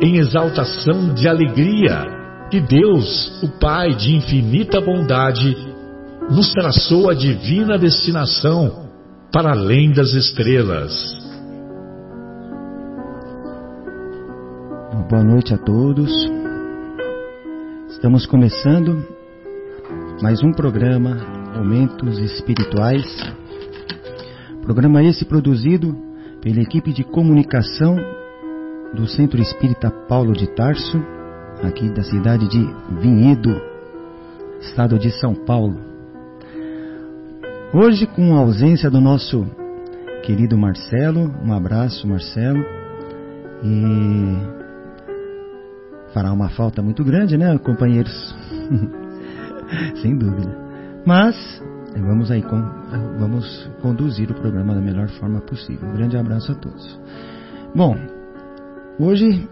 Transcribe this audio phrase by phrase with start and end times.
[0.00, 2.04] em exaltação de alegria
[2.50, 5.56] que Deus, o Pai de infinita bondade,
[6.30, 8.88] nos traçou a divina destinação
[9.32, 10.94] para além das estrelas.
[15.08, 16.10] Boa noite a todos.
[17.90, 19.04] Estamos começando
[20.20, 21.16] mais um programa
[21.56, 23.04] Momentos Espirituais.
[24.62, 25.96] Programa esse produzido
[26.42, 27.96] pela equipe de comunicação
[28.96, 30.98] do Centro Espírita Paulo de Tarso,
[31.62, 32.66] aqui da cidade de
[32.98, 33.60] Vinhedo,
[34.58, 35.78] estado de São Paulo.
[37.74, 39.46] Hoje, com a ausência do nosso
[40.22, 42.64] querido Marcelo, um abraço, Marcelo,
[43.62, 44.38] e
[46.14, 48.34] fará uma falta muito grande, né, companheiros?
[50.00, 50.56] Sem dúvida.
[51.04, 51.36] Mas
[51.94, 52.42] vamos aí,
[53.18, 55.86] vamos conduzir o programa da melhor forma possível.
[55.86, 56.98] Um grande abraço a todos.
[57.74, 58.15] Bom,
[58.98, 59.46] Hoje,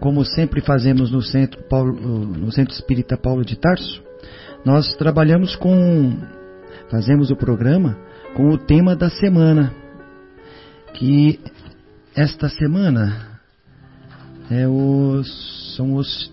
[0.00, 4.02] como sempre fazemos no Centro, Paulo, no Centro Espírita Paulo de Tarso,
[4.64, 6.12] nós trabalhamos com,
[6.90, 7.96] fazemos o programa
[8.34, 9.72] com o tema da semana,
[10.94, 11.38] que
[12.16, 13.38] esta semana
[14.50, 16.32] é os, são os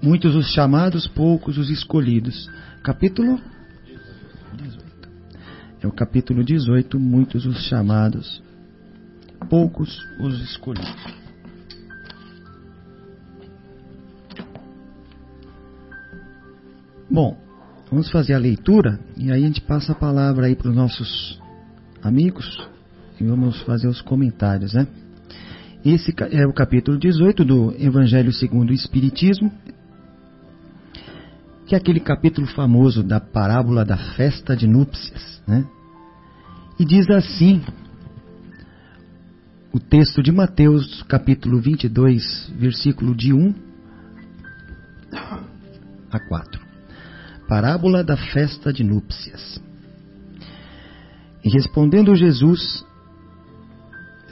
[0.00, 2.50] muitos os chamados, poucos os escolhidos.
[2.82, 3.38] Capítulo
[4.54, 4.84] 18.
[5.82, 8.42] É o capítulo 18, muitos os chamados,
[9.54, 10.92] poucos os escolhidos.
[17.08, 17.38] Bom,
[17.88, 21.40] vamos fazer a leitura e aí a gente passa a palavra aí para os nossos
[22.02, 22.68] amigos
[23.20, 24.88] e vamos fazer os comentários, né?
[25.84, 29.52] Esse é o capítulo 18 do Evangelho segundo o Espiritismo,
[31.64, 35.64] que é aquele capítulo famoso da parábola da festa de núpcias, né?
[36.76, 37.62] E diz assim
[39.74, 43.52] o texto de Mateus, capítulo 22, versículo de 1
[46.12, 46.60] a 4.
[47.48, 49.60] Parábola da festa de núpcias.
[51.44, 52.86] E respondendo Jesus,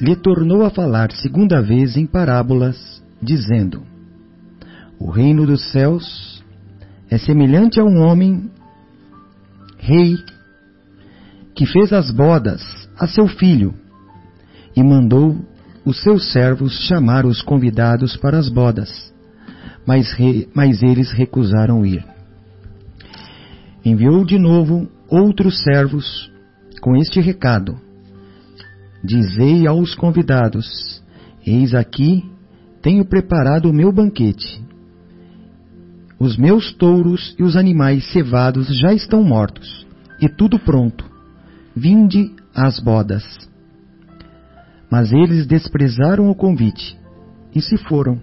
[0.01, 3.83] lhe tornou a falar segunda vez em parábolas, dizendo:
[4.97, 6.41] O reino dos céus
[7.11, 8.49] é semelhante a um homem
[9.77, 10.17] rei
[11.53, 12.63] que fez as bodas
[12.97, 13.82] a seu filho
[14.77, 15.37] e mandou
[15.85, 19.13] os seus servos chamar os convidados para as bodas,
[19.87, 22.05] mas, re, mas eles recusaram ir.
[23.85, 26.31] Enviou de novo outros servos
[26.81, 27.77] com este recado:
[29.03, 31.03] Dizei aos convidados:
[31.45, 32.25] Eis aqui,
[32.81, 34.63] tenho preparado o meu banquete.
[36.19, 39.85] Os meus touros e os animais cevados já estão mortos,
[40.21, 41.05] e tudo pronto.
[41.75, 43.25] Vinde às bodas.
[44.93, 47.01] Mas eles desprezaram o convite
[47.55, 48.21] e se foram,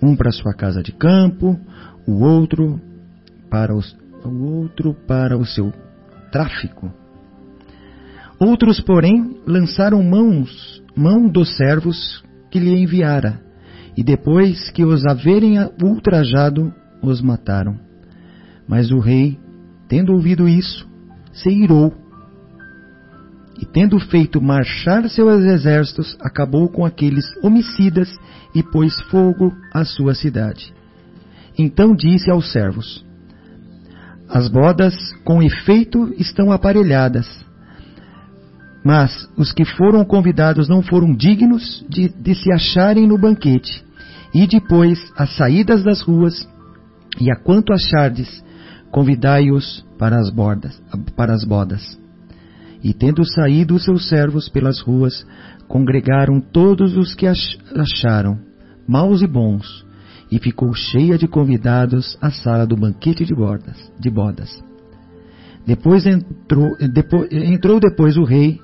[0.00, 1.60] um para sua casa de campo,
[2.08, 2.80] o outro
[3.50, 3.94] para os,
[4.24, 5.70] o outro para o seu
[6.32, 6.90] tráfico.
[8.40, 13.38] Outros, porém, lançaram mãos, mão dos servos que lhe enviara,
[13.94, 16.72] e depois que os haverem ultrajado,
[17.02, 17.78] os mataram.
[18.66, 19.38] Mas o rei,
[19.88, 20.88] tendo ouvido isso,
[21.34, 22.01] se irou
[23.62, 28.12] e tendo feito marchar seus exércitos, acabou com aqueles homicidas
[28.52, 30.74] e pôs fogo à sua cidade.
[31.56, 33.06] Então disse aos servos:
[34.28, 37.28] As bodas com efeito estão aparelhadas,
[38.84, 43.84] mas os que foram convidados não foram dignos de, de se acharem no banquete.
[44.34, 46.48] E depois, às saídas das ruas,
[47.20, 48.42] e a quanto achardes,
[48.90, 50.32] convidai-os para as
[51.14, 52.01] para as bodas.
[52.82, 55.26] E tendo saído os seus servos pelas ruas,
[55.68, 58.38] congregaram todos os que acharam,
[58.86, 59.86] maus e bons,
[60.30, 64.50] e ficou cheia de convidados a sala do banquete de, bordas, de bodas.
[65.64, 68.58] Depois entrou, depois entrou depois o rei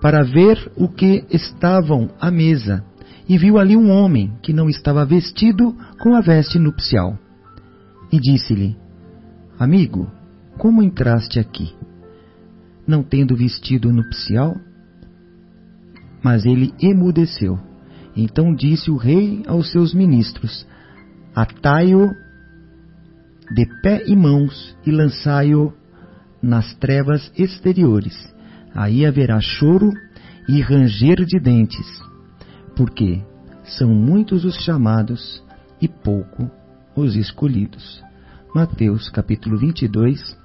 [0.00, 2.84] para ver o que estavam à mesa
[3.28, 7.18] e viu ali um homem que não estava vestido com a veste nupcial.
[8.10, 8.76] E disse-lhe:
[9.58, 10.10] Amigo,
[10.56, 11.77] como entraste aqui?
[12.88, 14.56] Não tendo vestido nupcial?
[16.24, 17.60] Mas ele emudeceu.
[18.16, 20.66] Então disse o rei aos seus ministros:
[21.34, 22.10] Atai-o
[23.54, 25.72] de pé e mãos e lançai-o
[26.42, 28.16] nas trevas exteriores.
[28.74, 29.92] Aí haverá choro
[30.48, 31.86] e ranger de dentes,
[32.74, 33.22] porque
[33.64, 35.44] são muitos os chamados
[35.80, 36.50] e pouco
[36.96, 38.02] os escolhidos.
[38.54, 40.36] Mateus capítulo 22,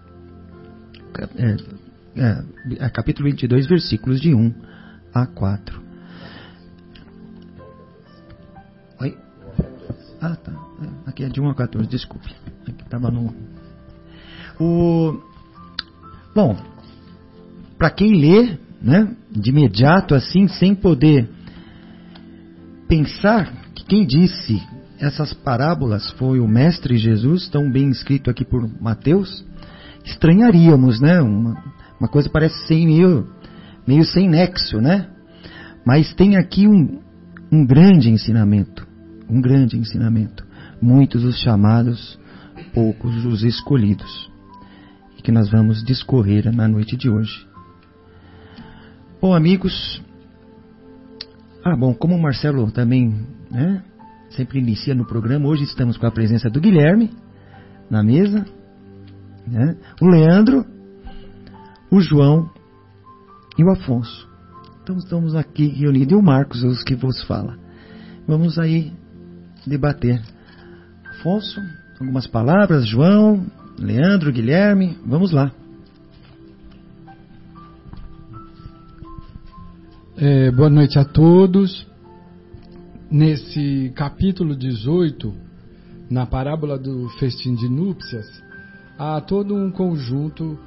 [2.15, 4.53] é, é, capítulo 22, versículos de 1
[5.13, 5.81] a 4.
[9.01, 9.17] Oi?
[10.21, 10.51] Ah, tá.
[10.51, 12.29] É, aqui é de 1 a 14, desculpe.
[12.67, 13.33] Aqui estava no.
[14.59, 15.19] O...
[16.35, 16.57] Bom,
[17.77, 21.29] para quem lê, né, de imediato assim, sem poder
[22.87, 24.61] pensar que quem disse
[24.99, 29.43] essas parábolas foi o Mestre Jesus, tão bem escrito aqui por Mateus,
[30.05, 31.21] estranharíamos, né?
[31.21, 31.61] Uma,
[31.99, 33.27] uma coisa parece ser meio,
[33.87, 35.09] meio sem nexo, né?
[35.85, 36.99] Mas tem aqui um,
[37.51, 38.87] um grande ensinamento,
[39.29, 40.45] um grande ensinamento.
[40.81, 42.19] Muitos os chamados,
[42.73, 44.31] poucos os escolhidos.
[45.17, 47.47] E que nós vamos discorrer na noite de hoje.
[49.21, 50.01] Bom, amigos,
[51.63, 53.81] ah, bom, como o Marcelo também né,
[54.31, 57.09] sempre inicia no programa, hoje estamos com a presença do Guilherme
[57.89, 58.45] na mesa,
[59.47, 60.65] né, o Leandro,
[61.93, 62.49] o João
[63.55, 64.27] e o Afonso.
[64.81, 67.55] Então estamos aqui reunidos, e o Marcos, os que vos fala.
[68.27, 68.91] Vamos aí
[69.65, 70.19] debater.
[71.11, 71.61] Afonso,
[71.99, 73.45] algumas palavras, João,
[73.77, 75.51] Leandro, Guilherme, vamos lá.
[80.17, 81.85] É, boa noite a todos.
[83.11, 85.31] Nesse capítulo 18,
[86.09, 88.25] na parábola do festim de núpcias,
[88.97, 90.57] há todo um conjunto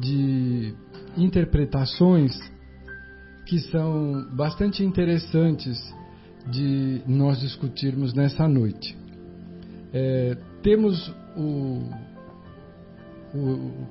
[0.00, 0.74] de
[1.16, 2.32] interpretações
[3.46, 5.78] que são bastante interessantes
[6.50, 8.96] de nós discutirmos nessa noite.
[9.92, 11.90] É, temos o,
[13.34, 13.86] o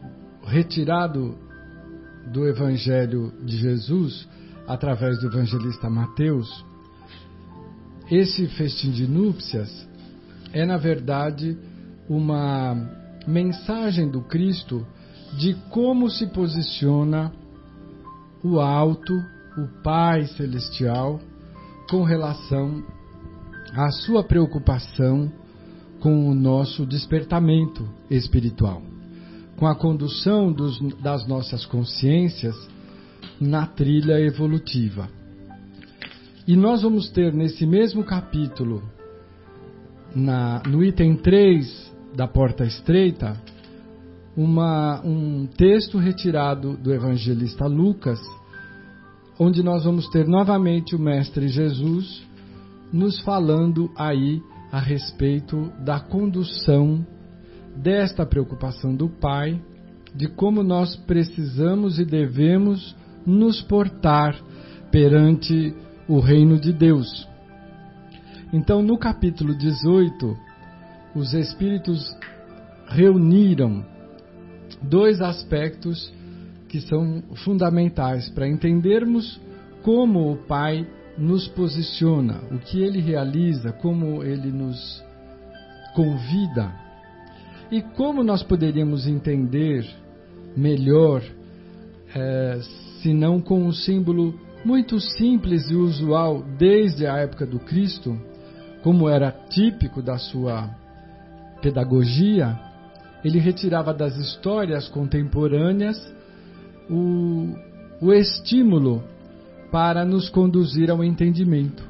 [0.46, 1.38] retirado
[2.32, 4.28] do Evangelho de Jesus
[4.68, 6.66] através do evangelista Mateus,
[8.10, 9.88] esse festim de núpcias
[10.54, 11.58] é, na verdade,
[12.10, 12.76] uma
[13.26, 14.86] mensagem do Cristo
[15.38, 17.32] de como se posiciona
[18.44, 19.14] o alto,
[19.58, 21.20] o Pai Celestial,
[21.90, 22.84] com relação
[23.74, 25.32] à sua preocupação
[26.00, 28.82] com o nosso despertamento espiritual,
[29.56, 32.56] com a condução dos, das nossas consciências
[33.40, 35.10] na trilha evolutiva.
[36.48, 38.82] E nós vamos ter nesse mesmo capítulo,
[40.16, 43.40] na, no item 3 da Porta Estreita,
[44.36, 48.20] uma, um texto retirado do evangelista Lucas,
[49.40, 52.26] onde nós vamos ter novamente o Mestre Jesus
[52.92, 54.42] nos falando aí
[54.72, 57.06] a respeito da condução
[57.76, 59.62] desta preocupação do Pai,
[60.14, 64.36] de como nós precisamos e devemos nos portar
[64.92, 65.74] perante
[66.08, 67.28] o reino de Deus.
[68.52, 70.38] Então, no capítulo 18,
[71.16, 72.14] os Espíritos
[72.88, 73.86] reuniram
[74.82, 76.12] dois aspectos
[76.68, 79.40] que são fundamentais para entendermos
[79.84, 85.04] como o Pai nos posiciona, o que ele realiza, como ele nos
[85.94, 86.72] convida.
[87.70, 89.86] E como nós poderíamos entender
[90.56, 91.22] melhor
[92.14, 92.60] é,
[93.02, 98.18] senão com um símbolo muito simples e usual desde a época do Cristo,
[98.84, 100.70] como era típico da sua
[101.62, 102.60] pedagogia,
[103.24, 105.98] ele retirava das histórias contemporâneas
[106.90, 107.56] o,
[108.02, 109.04] o estímulo
[109.72, 111.84] para nos conduzir ao entendimento.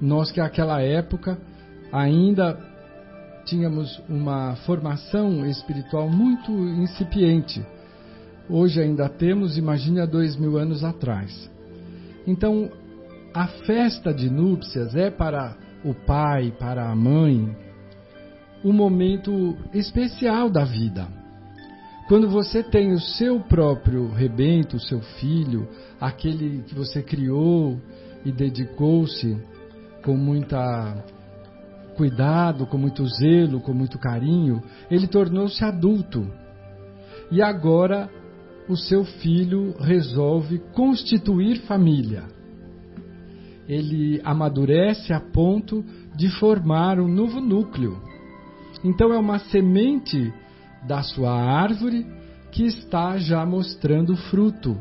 [0.00, 1.38] Nós que naquela época
[1.92, 2.58] ainda
[3.44, 7.64] tínhamos uma formação espiritual muito incipiente
[8.48, 11.50] hoje ainda temos, imagine há dois mil anos atrás.
[12.26, 12.70] Então,
[13.34, 17.54] a festa de núpcias é para o pai, para a mãe,
[18.64, 21.06] um momento especial da vida.
[22.08, 25.68] Quando você tem o seu próprio rebento, o seu filho,
[26.00, 27.80] aquele que você criou
[28.24, 29.36] e dedicou-se
[30.04, 31.04] com muita
[31.96, 36.30] cuidado, com muito zelo, com muito carinho, ele tornou-se adulto.
[37.30, 38.08] E agora
[38.68, 42.24] o seu filho resolve constituir família.
[43.68, 45.84] Ele amadurece a ponto
[46.14, 48.00] de formar um novo núcleo.
[48.86, 50.32] Então é uma semente
[50.86, 52.06] da sua árvore
[52.52, 54.78] que está já mostrando fruto.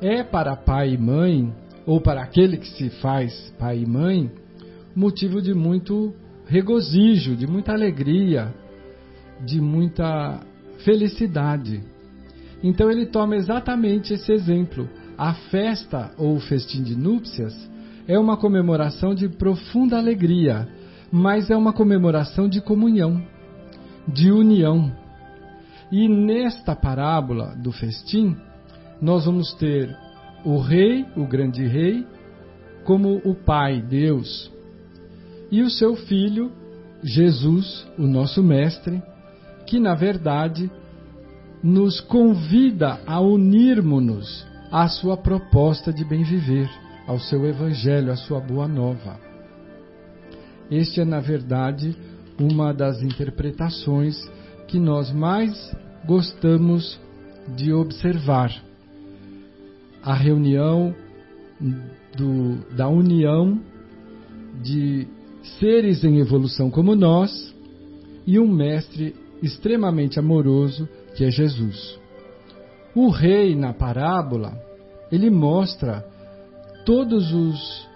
[0.00, 1.54] É para pai e mãe,
[1.86, 4.28] ou para aquele que se faz pai e mãe,
[4.96, 6.12] motivo de muito
[6.44, 8.52] regozijo, de muita alegria,
[9.46, 10.40] de muita
[10.84, 11.80] felicidade.
[12.64, 14.90] Então ele toma exatamente esse exemplo.
[15.16, 17.54] A festa ou festim de núpcias
[18.08, 20.66] é uma comemoração de profunda alegria,
[21.10, 23.22] mas é uma comemoração de comunhão,
[24.06, 24.92] de união.
[25.90, 28.36] E nesta parábola do festim,
[29.00, 29.96] nós vamos ter
[30.44, 32.06] o rei, o grande rei,
[32.84, 34.50] como o pai, Deus,
[35.50, 36.52] e o seu filho,
[37.02, 39.02] Jesus, o nosso mestre,
[39.66, 40.70] que na verdade
[41.62, 46.68] nos convida a unirmos-nos à sua proposta de bem viver,
[47.06, 49.27] ao seu evangelho, à sua boa nova.
[50.70, 51.96] Este é, na verdade,
[52.38, 54.16] uma das interpretações
[54.66, 55.74] que nós mais
[56.06, 57.00] gostamos
[57.56, 58.52] de observar.
[60.02, 60.94] A reunião
[62.16, 63.60] do, da união
[64.62, 65.06] de
[65.58, 67.54] seres em evolução como nós
[68.26, 71.98] e um mestre extremamente amoroso que é Jesus.
[72.94, 74.60] O rei na parábola,
[75.10, 76.04] ele mostra
[76.84, 77.87] todos os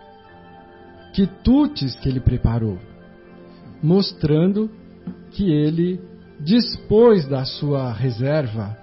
[1.13, 2.79] quitutes que ele preparou,
[3.83, 4.71] mostrando
[5.31, 6.01] que ele
[6.41, 8.77] dispôs da sua reserva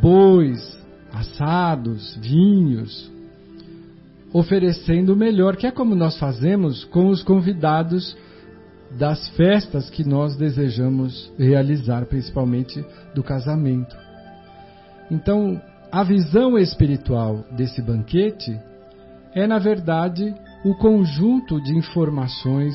[0.00, 0.78] bois,
[1.12, 3.10] assados, vinhos,
[4.32, 8.16] oferecendo o melhor, que é como nós fazemos com os convidados
[8.98, 13.96] das festas que nós desejamos realizar, principalmente do casamento.
[15.10, 18.58] Então, a visão espiritual desse banquete
[19.34, 20.34] é, na verdade,
[20.64, 22.74] o conjunto de informações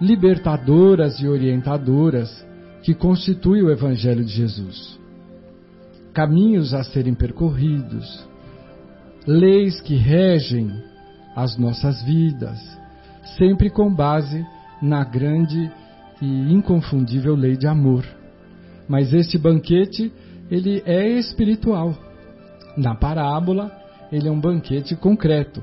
[0.00, 2.44] libertadoras e orientadoras
[2.82, 4.98] que constitui o Evangelho de Jesus.
[6.12, 8.26] Caminhos a serem percorridos,
[9.26, 10.70] leis que regem
[11.36, 12.58] as nossas vidas,
[13.38, 14.44] sempre com base
[14.82, 15.70] na grande
[16.20, 18.04] e inconfundível lei de amor.
[18.88, 20.12] Mas este banquete,
[20.50, 21.94] ele é espiritual.
[22.76, 23.70] Na parábola,
[24.10, 25.62] ele é um banquete concreto.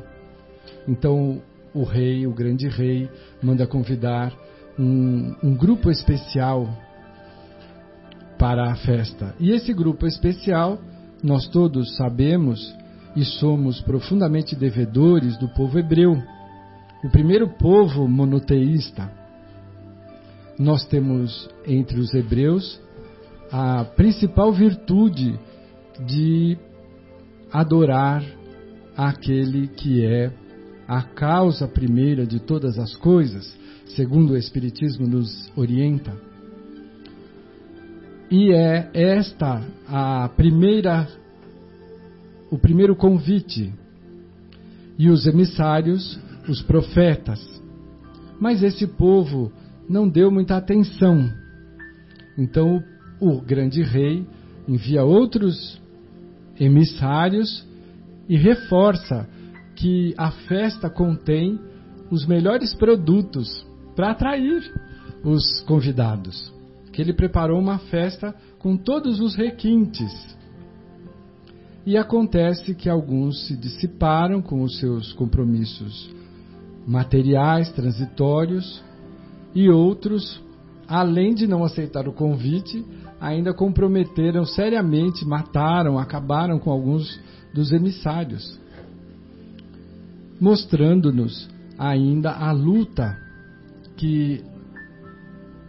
[0.88, 1.42] Então,
[1.74, 3.10] o rei, o grande rei,
[3.42, 4.34] manda convidar
[4.78, 6.68] um, um grupo especial
[8.38, 9.36] para a festa.
[9.40, 10.80] E esse grupo especial,
[11.22, 12.76] nós todos sabemos
[13.16, 16.22] e somos profundamente devedores do povo hebreu
[17.04, 19.10] o primeiro povo monoteísta.
[20.58, 22.80] Nós temos entre os hebreus
[23.52, 25.40] a principal virtude
[26.06, 26.58] de
[27.52, 28.24] adorar
[28.96, 30.32] aquele que é
[30.90, 33.56] a causa primeira de todas as coisas,
[33.96, 36.12] segundo o Espiritismo nos orienta.
[38.32, 41.08] E é esta a primeira
[42.50, 43.72] o primeiro convite.
[44.98, 47.40] E os emissários os profetas.
[48.42, 49.52] Mas esse povo
[49.88, 51.32] não deu muita atenção.
[52.36, 52.84] Então
[53.20, 54.26] o grande rei
[54.68, 55.80] envia outros
[56.60, 57.64] emissários
[58.28, 59.30] e reforça
[59.80, 61.58] que a festa contém
[62.12, 64.62] os melhores produtos para atrair
[65.24, 66.54] os convidados.
[66.92, 70.38] Que ele preparou uma festa com todos os requintes.
[71.86, 76.14] E acontece que alguns se dissiparam com os seus compromissos
[76.86, 78.84] materiais, transitórios,
[79.56, 80.44] e outros,
[80.88, 82.86] além de não aceitar o convite,
[83.20, 87.20] ainda comprometeram seriamente, mataram, acabaram com alguns
[87.54, 88.59] dos emissários,
[90.40, 93.18] mostrando-nos ainda a luta
[93.96, 94.44] que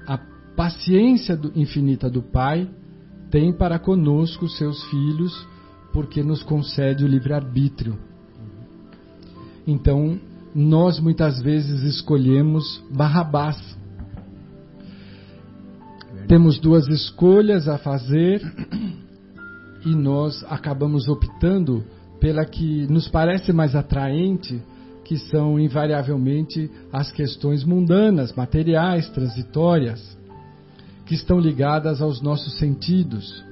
[0.07, 0.19] a
[0.57, 2.69] paciência infinita do Pai
[3.31, 5.47] tem para conosco, seus filhos,
[5.93, 7.99] porque nos concede o livre-arbítrio.
[9.67, 10.19] Então,
[10.55, 13.79] nós muitas vezes escolhemos Barrabás.
[16.27, 18.41] Temos duas escolhas a fazer
[19.85, 21.85] e nós acabamos optando
[22.21, 24.63] pela que nos parece mais atraente,
[25.05, 30.17] que são invariavelmente as questões mundanas, materiais, transitórias,
[31.07, 33.45] que estão ligadas aos nossos sentidos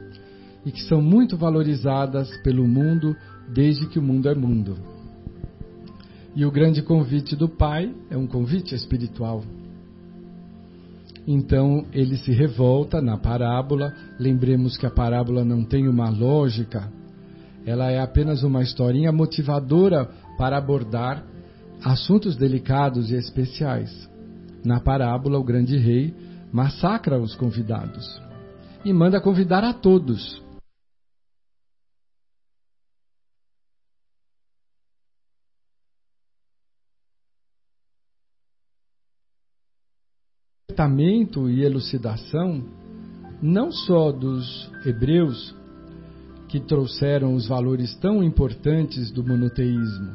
[0.64, 3.16] e que são muito valorizadas pelo mundo
[3.52, 4.76] desde que o mundo é mundo.
[6.36, 9.42] E o grande convite do Pai é um convite espiritual.
[11.26, 13.92] Então ele se revolta na parábola.
[14.18, 16.92] Lembremos que a parábola não tem uma lógica,
[17.68, 20.06] ela é apenas uma historinha motivadora
[20.38, 21.22] para abordar
[21.84, 24.08] assuntos delicados e especiais.
[24.64, 26.14] Na parábola, o grande rei
[26.50, 28.20] massacra os convidados
[28.84, 30.42] e manda convidar a todos.
[41.50, 42.64] e elucidação
[43.42, 45.57] não só dos hebreus
[46.48, 50.12] que trouxeram os valores tão importantes do monoteísmo,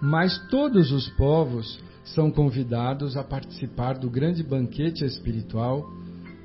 [0.00, 5.90] mas todos os povos são convidados a participar do grande banquete espiritual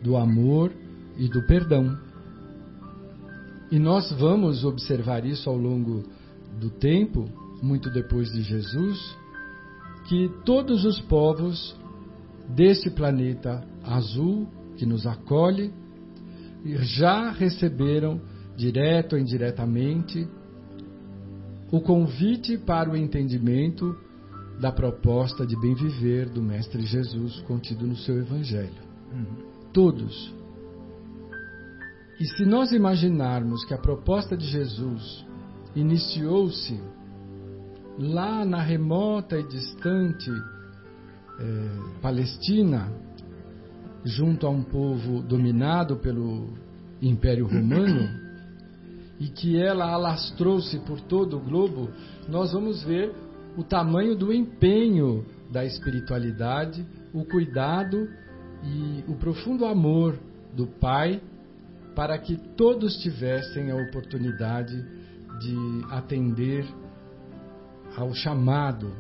[0.01, 0.71] do amor
[1.17, 1.97] e do perdão.
[3.71, 6.03] E nós vamos observar isso ao longo
[6.59, 7.27] do tempo,
[7.61, 9.17] muito depois de Jesus,
[10.07, 11.75] que todos os povos
[12.49, 15.71] deste planeta azul que nos acolhe
[16.65, 18.21] já receberam,
[18.55, 20.27] direto ou indiretamente,
[21.71, 23.95] o convite para o entendimento
[24.59, 28.83] da proposta de bem viver do Mestre Jesus contido no seu Evangelho.
[29.11, 29.71] Uhum.
[29.73, 30.33] Todos.
[32.19, 35.25] E se nós imaginarmos que a proposta de Jesus
[35.75, 36.79] iniciou-se
[37.97, 40.29] lá na remota e distante
[41.39, 42.91] é, Palestina,
[44.03, 46.53] junto a um povo dominado pelo
[47.01, 48.09] Império Romano,
[49.23, 51.89] e que ela alastrou-se por todo o globo,
[52.27, 53.09] nós vamos ver
[53.55, 58.09] o tamanho do empenho da espiritualidade, o cuidado
[58.61, 60.19] e o profundo amor
[60.53, 61.21] do Pai
[61.95, 64.75] para que todos tivessem a oportunidade
[65.39, 66.65] de atender
[67.95, 68.91] ao chamado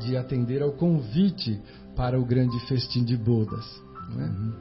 [0.00, 1.60] de atender ao convite
[1.94, 3.64] para o grande festim de bodas.
[4.10, 4.26] Né?
[4.26, 4.52] Uhum.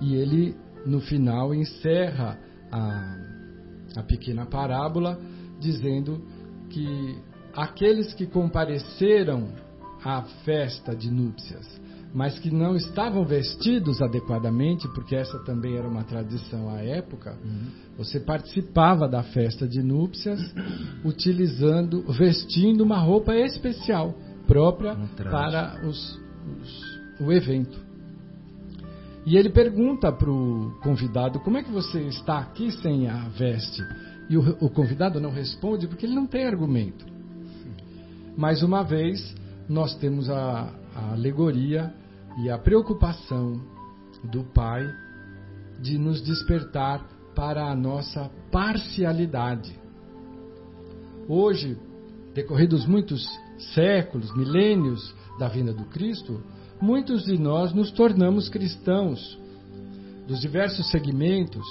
[0.00, 2.38] E ele, no final, encerra
[2.70, 3.16] a,
[3.96, 5.18] a pequena parábola
[5.60, 6.20] dizendo
[6.70, 7.16] que
[7.54, 9.48] aqueles que compareceram
[10.04, 11.80] à festa de núpcias,
[12.14, 17.68] mas que não estavam vestidos adequadamente, porque essa também era uma tradição à época, uhum.
[17.96, 20.40] você participava da festa de núpcias
[21.04, 24.14] utilizando, vestindo uma roupa especial
[24.46, 26.20] própria um para os,
[26.60, 27.91] os, o evento.
[29.24, 33.82] E ele pergunta para o convidado: como é que você está aqui sem a veste?
[34.28, 37.06] E o, o convidado não responde porque ele não tem argumento.
[38.36, 39.34] Mais uma vez,
[39.68, 41.92] nós temos a, a alegoria
[42.42, 43.60] e a preocupação
[44.24, 44.86] do Pai
[45.80, 47.04] de nos despertar
[47.34, 49.78] para a nossa parcialidade.
[51.28, 51.78] Hoje,
[52.34, 53.26] decorridos muitos
[53.74, 56.42] séculos, milênios da vinda do Cristo,
[56.82, 59.38] muitos de nós nos tornamos cristãos
[60.26, 61.64] dos diversos segmentos.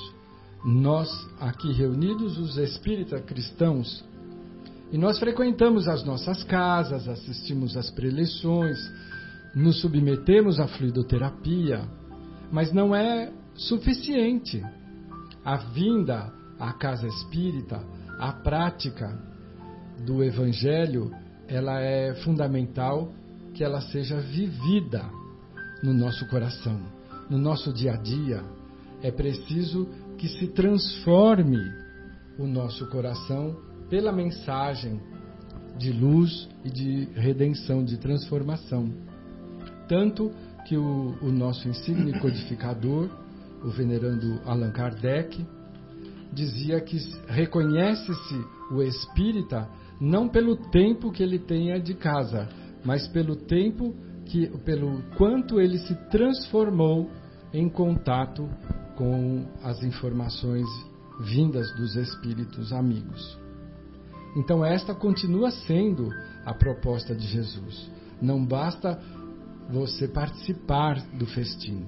[0.64, 4.06] Nós, aqui reunidos, os espíritas cristãos,
[4.90, 8.78] e nós frequentamos as nossas casas, assistimos às preleções,
[9.54, 11.82] nos submetemos à fluidoterapia,
[12.50, 14.64] mas não é suficiente.
[15.44, 17.84] A vinda à casa espírita,
[18.18, 19.20] a prática
[20.06, 21.12] do evangelho
[21.50, 23.12] ela é fundamental
[23.54, 25.04] que ela seja vivida
[25.84, 26.80] no nosso coração,
[27.30, 28.44] no nosso dia a dia.
[29.02, 29.88] É preciso
[30.18, 31.60] que se transforme
[32.38, 33.58] o nosso coração
[33.90, 35.00] pela mensagem
[35.78, 38.92] de luz e de redenção, de transformação.
[39.88, 40.32] Tanto
[40.68, 43.10] que o, o nosso insigne codificador,
[43.64, 45.46] o venerando Allan Kardec,
[46.32, 49.68] dizia que reconhece-se o espírita
[50.00, 52.48] não pelo tempo que ele tenha de casa,
[52.84, 57.10] mas pelo tempo que, pelo quanto ele se transformou
[57.54, 58.48] em contato
[58.96, 60.68] com as informações
[61.20, 63.38] vindas dos espíritos amigos.
[64.36, 66.10] Então esta continua sendo
[66.46, 67.90] a proposta de Jesus.
[68.22, 69.00] Não basta
[69.70, 71.86] você participar do festim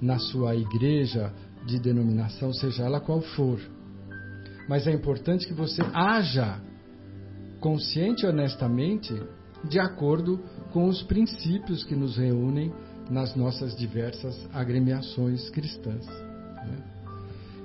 [0.00, 1.32] na sua igreja
[1.66, 3.60] de denominação, seja ela qual for.
[4.68, 6.60] Mas é importante que você haja
[7.60, 9.14] consciente e honestamente,
[9.68, 10.40] de acordo
[10.72, 12.72] com os princípios que nos reúnem
[13.10, 16.06] nas nossas diversas agremiações cristãs.
[16.06, 16.78] Né?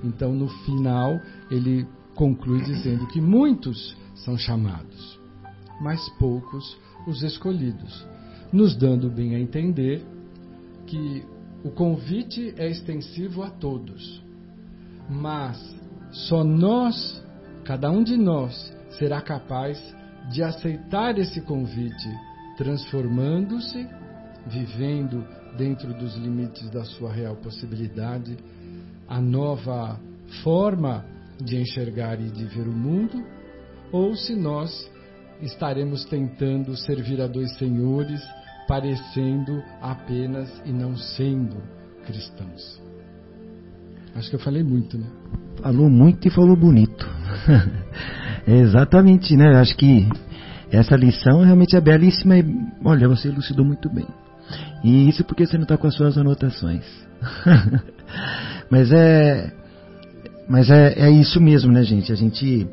[0.04, 5.20] Então, no final, ele conclui dizendo que muitos são chamados,
[5.82, 8.06] mas poucos os escolhidos,
[8.52, 10.06] nos dando bem a entender
[10.86, 11.24] que
[11.64, 14.24] o convite é extensivo a todos,
[15.10, 15.58] mas
[16.12, 17.24] só nós,
[17.64, 19.78] cada um de nós, será capaz
[20.30, 22.10] de aceitar esse convite,
[22.58, 23.88] transformando-se,
[24.48, 25.26] vivendo
[25.58, 28.38] dentro dos limites da sua real possibilidade,
[29.08, 30.00] a nova
[30.44, 31.06] forma
[31.42, 33.24] de enxergar e de ver o mundo,
[33.92, 34.90] ou se nós
[35.42, 38.22] estaremos tentando servir a dois senhores,
[38.68, 41.58] parecendo apenas e não sendo
[42.06, 42.82] cristãos.
[44.16, 45.08] Acho que eu falei muito, né?
[45.62, 47.06] Falou muito e falou bonito.
[48.48, 49.58] exatamente, né?
[49.58, 50.08] Acho que
[50.72, 52.46] essa lição realmente é belíssima e,
[52.84, 54.08] olha, você elucidou muito bem.
[54.84, 56.86] E isso porque você não está com as suas anotações.
[58.70, 59.52] mas é,
[60.48, 62.12] mas é, é isso mesmo, né, gente?
[62.12, 62.68] A gente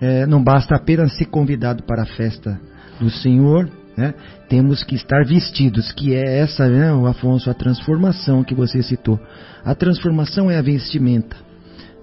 [0.00, 2.60] é, não basta apenas ser convidado para a festa
[3.00, 4.14] do Senhor, né?
[4.48, 9.18] temos que estar vestidos, que é essa, né, o Afonso, a transformação que você citou.
[9.64, 11.36] A transformação é a vestimenta.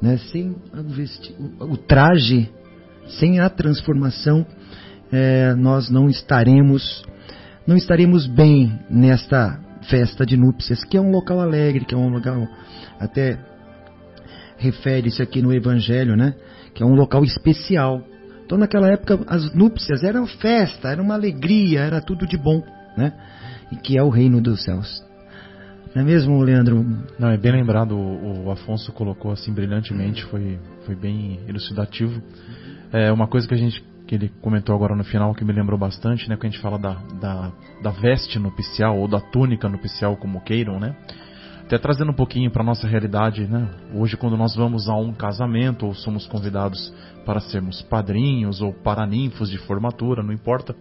[0.02, 0.18] Né?
[0.32, 0.56] Sem
[0.88, 2.50] vesti o traje,
[3.08, 4.46] sem a transformação,
[5.12, 7.04] é, nós não estaremos,
[7.68, 12.10] não estaremos bem nesta festa de núpcias, que é um local alegre, que é um
[12.10, 12.48] local
[13.00, 13.38] até
[14.58, 16.34] refere-se aqui no Evangelho, né?
[16.74, 18.02] Que é um local especial.
[18.46, 22.64] Então, naquela época, as núpcias eram festa, era uma alegria, era tudo de bom,
[22.98, 23.14] né?
[23.72, 25.04] E que é o reino dos céus.
[25.94, 26.84] Não é mesmo, Leandro?
[27.20, 32.22] Não, é bem lembrado, o, o Afonso colocou assim brilhantemente, foi, foi bem elucidativo.
[32.94, 35.80] É uma coisa que a gente que ele comentou agora no final que me lembrou
[35.80, 37.52] bastante, né, quando a gente fala da, da,
[37.82, 40.96] da veste nupcial ou da túnica nupcial, como queiram, né?
[41.66, 43.68] Até trazendo um pouquinho para nossa realidade, né?
[43.96, 46.94] Hoje, quando nós vamos a um casamento ou somos convidados
[47.26, 50.76] para sermos padrinhos ou paraninfos de formatura, não importa.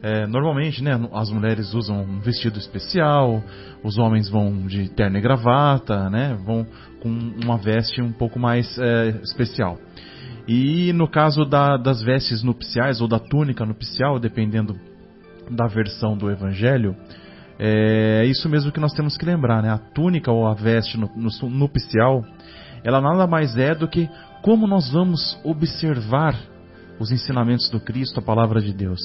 [0.00, 3.42] É, normalmente, né, as mulheres usam um vestido especial,
[3.82, 6.64] os homens vão de terno e gravata, né, vão
[7.00, 9.76] com uma veste um pouco mais é, especial.
[10.48, 14.74] E no caso da, das vestes nupciais ou da túnica nupcial, dependendo
[15.50, 16.96] da versão do Evangelho,
[17.58, 19.70] é isso mesmo que nós temos que lembrar, né?
[19.70, 20.98] A túnica ou a veste
[21.42, 22.24] nupcial,
[22.82, 24.08] ela nada mais é do que
[24.42, 26.34] como nós vamos observar
[26.98, 29.00] os ensinamentos do Cristo, a palavra de Deus.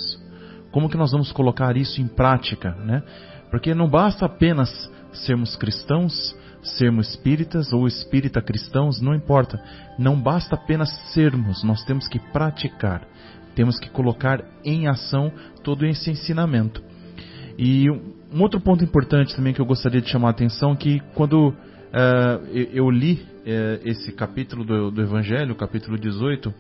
[0.72, 3.04] Como que nós vamos colocar isso em prática, né?
[3.52, 4.70] Porque não basta apenas
[5.12, 9.62] sermos cristãos, sermos espíritas ou espírita cristãos, não importa.
[9.98, 13.08] Não basta apenas sermos, nós temos que praticar.
[13.56, 15.32] Temos que colocar em ação
[15.64, 16.82] todo esse ensinamento.
[17.58, 21.50] E um outro ponto importante também que eu gostaria de chamar a atenção que quando
[21.50, 26.52] uh, eu li uh, esse capítulo do, do, Evangelho, capítulo 18,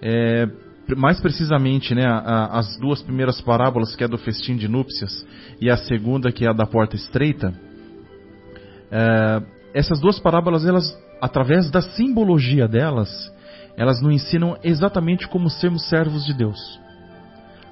[0.00, 0.48] é,
[0.96, 5.26] mais precisamente né, a, as duas primeiras parábolas, que é do festim de núpcias,
[5.60, 7.52] e a segunda, que é a da porta estreita,
[9.72, 13.32] essas duas parábolas, elas, através da simbologia delas,
[13.76, 16.58] elas nos ensinam exatamente como sermos servos de Deus.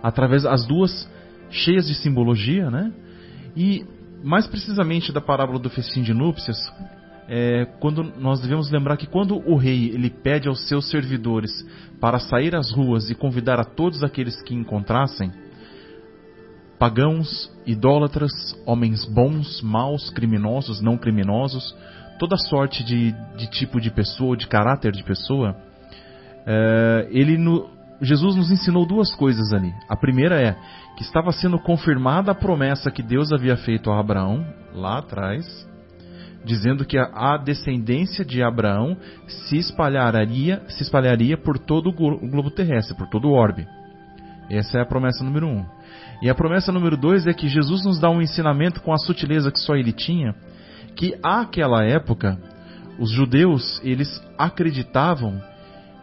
[0.03, 1.09] Através as duas
[1.51, 2.93] cheias de simbologia, né?
[3.57, 3.85] E
[4.23, 6.57] mais precisamente da parábola do festim de núpcias,
[7.29, 11.51] é, quando nós devemos lembrar que quando o rei ele pede aos seus servidores
[12.01, 15.31] para sair às ruas e convidar a todos aqueles que encontrassem,
[16.79, 18.31] pagãos, idólatras,
[18.65, 21.75] homens bons, maus, criminosos, não criminosos,
[22.19, 25.57] toda sorte de, de tipo de pessoa, de caráter de pessoa,
[26.47, 27.69] é, ele no,
[28.01, 29.73] Jesus nos ensinou duas coisas ali.
[29.89, 30.57] A primeira é
[30.97, 35.67] que estava sendo confirmada a promessa que Deus havia feito a Abraão lá atrás,
[36.45, 42.97] dizendo que a descendência de Abraão se espalharia, se espalharia por todo o globo terrestre,
[42.97, 43.67] por todo o orbe.
[44.49, 45.65] Essa é a promessa número um.
[46.21, 49.53] E a promessa número dois é que Jesus nos dá um ensinamento com a sutileza
[49.53, 50.35] que só ele tinha,
[50.97, 52.39] que àquela época
[52.99, 55.41] os judeus eles acreditavam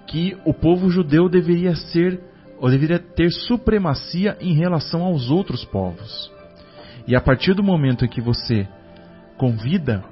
[0.08, 2.21] que o povo judeu deveria ser
[2.60, 6.32] ou deveria ter supremacia em relação aos outros povos.
[7.06, 8.67] E a partir do momento em que você
[9.38, 10.04] convida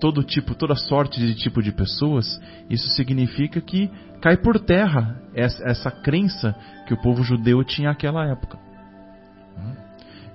[0.00, 5.62] todo tipo, toda sorte de tipo de pessoas, isso significa que cai por terra essa,
[5.64, 8.61] essa crença que o povo judeu tinha naquela época.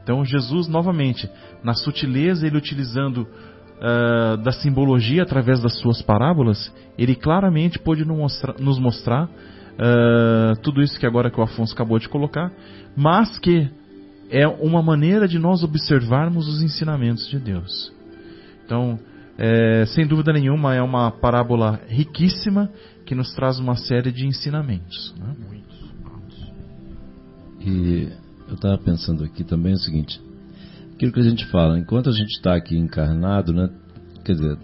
[0.08, 1.30] Então Jesus novamente,
[1.62, 8.18] na sutileza, ele utilizando uh, da simbologia através das suas parábolas, ele claramente pôde nos
[8.18, 12.54] mostrar, nos mostrar uh, tudo isso que agora que o Afonso acabou de colocar,
[12.96, 13.70] mas que
[14.30, 17.92] é uma maneira de nós observarmos os ensinamentos de Deus.
[18.66, 18.98] Então,
[19.38, 22.70] é, sem dúvida nenhuma, é uma parábola riquíssima
[23.06, 25.14] que nos traz uma série de ensinamentos.
[25.18, 25.36] Né?
[27.62, 30.22] E eu estava pensando aqui também o seguinte:
[30.94, 33.70] aquilo que a gente fala, enquanto a gente está aqui encarnado, né?
[34.24, 34.58] Quer dizer,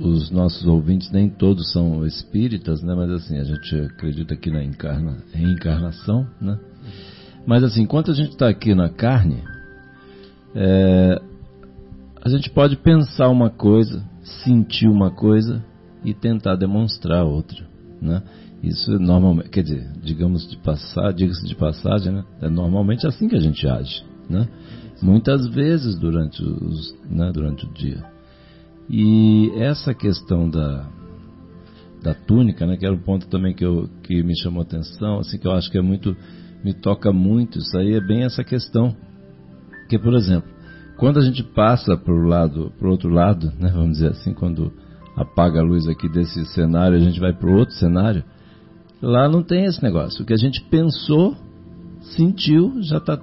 [0.00, 2.94] os nossos ouvintes nem todos são espíritas, né?
[2.94, 6.58] Mas assim, a gente acredita aqui na encarna, reencarnação, né?
[7.46, 9.42] Mas assim, enquanto a gente está aqui na carne,
[10.54, 11.20] é,
[12.22, 14.04] a gente pode pensar uma coisa,
[14.44, 15.64] sentir uma coisa
[16.04, 17.66] e tentar demonstrar outra,
[18.00, 18.22] né?
[18.62, 22.24] Isso é normalmente, quer dizer, digamos de passar, diga-se de passagem, né?
[22.40, 24.48] É normalmente assim que a gente age, né?
[25.00, 28.04] Muitas vezes durante, os, né, durante o dia.
[28.90, 30.88] E essa questão da,
[32.02, 35.18] da túnica, né, que era um ponto também que, eu, que me chamou a atenção,
[35.18, 36.16] assim, que eu acho que é muito,
[36.64, 38.96] me toca muito, isso aí é bem essa questão.
[39.88, 40.50] Que, por exemplo,
[40.96, 44.72] quando a gente passa para o lado, para outro lado, né, vamos dizer assim, quando
[45.16, 48.24] apaga a luz aqui desse cenário, a gente vai para outro cenário,
[49.00, 50.22] lá não tem esse negócio.
[50.22, 51.36] O que a gente pensou,
[52.00, 53.18] sentiu, já está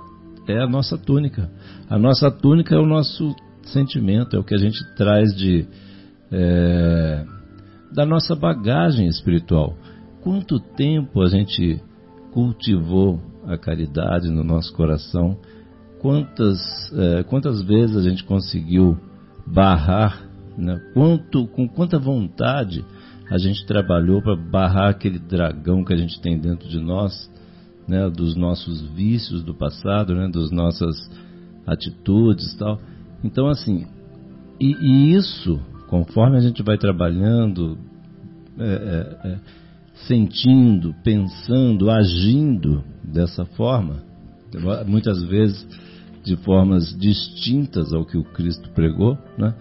[0.47, 1.49] é a nossa túnica.
[1.89, 5.67] A nossa túnica é o nosso sentimento, é o que a gente traz de
[6.31, 7.25] é,
[7.91, 9.75] da nossa bagagem espiritual.
[10.21, 11.81] Quanto tempo a gente
[12.31, 15.37] cultivou a caridade no nosso coração?
[15.99, 16.59] Quantas,
[16.93, 18.97] é, quantas vezes a gente conseguiu
[19.47, 20.23] barrar?
[20.57, 20.79] Né?
[20.93, 22.85] Quanto, com quanta vontade
[23.29, 27.29] a gente trabalhou para barrar aquele dragão que a gente tem dentro de nós,
[27.87, 28.09] né?
[28.09, 30.29] dos nossos vícios do passado, né?
[30.31, 30.95] das nossas
[31.65, 32.79] atitudes e tal.
[33.23, 33.87] Então, assim,
[34.59, 37.77] e, e isso, conforme a gente vai trabalhando,
[38.57, 39.39] é, é, é,
[40.07, 44.03] sentindo, pensando, agindo dessa forma,
[44.85, 45.67] muitas vezes
[46.23, 49.53] de formas distintas ao que o Cristo pregou, né?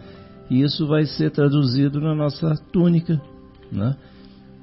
[0.50, 3.20] E isso vai ser traduzido na nossa túnica,
[3.74, 3.96] né?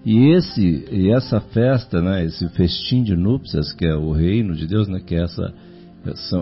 [0.04, 4.66] E esse e essa festa, né, esse festim de núpcias, que é o reino de
[4.66, 5.54] Deus, né, que é essa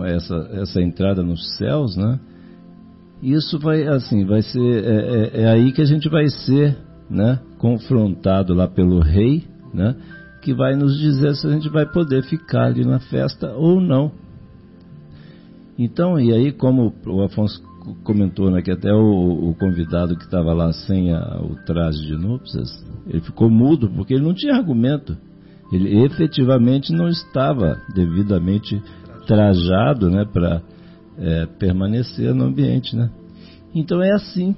[0.06, 2.20] essa essa entrada nos céus, né?
[3.22, 6.78] isso vai assim, vai ser é, é, é, aí que a gente vai ser,
[7.10, 9.96] né, confrontado lá pelo rei, né,
[10.42, 14.12] que vai nos dizer se a gente vai poder ficar ali na festa ou não.
[15.78, 17.62] Então, e aí como o Afonso
[18.04, 22.16] comentou, né, que até o, o convidado que estava lá sem a, o traje de
[22.16, 22.70] núpcias,
[23.08, 25.18] ele ficou mudo porque ele não tinha argumento.
[25.72, 28.82] Ele efetivamente não estava devidamente
[29.28, 30.62] trajado, né, para
[31.18, 33.10] é, permanecer no ambiente, né?
[33.74, 34.56] Então é assim.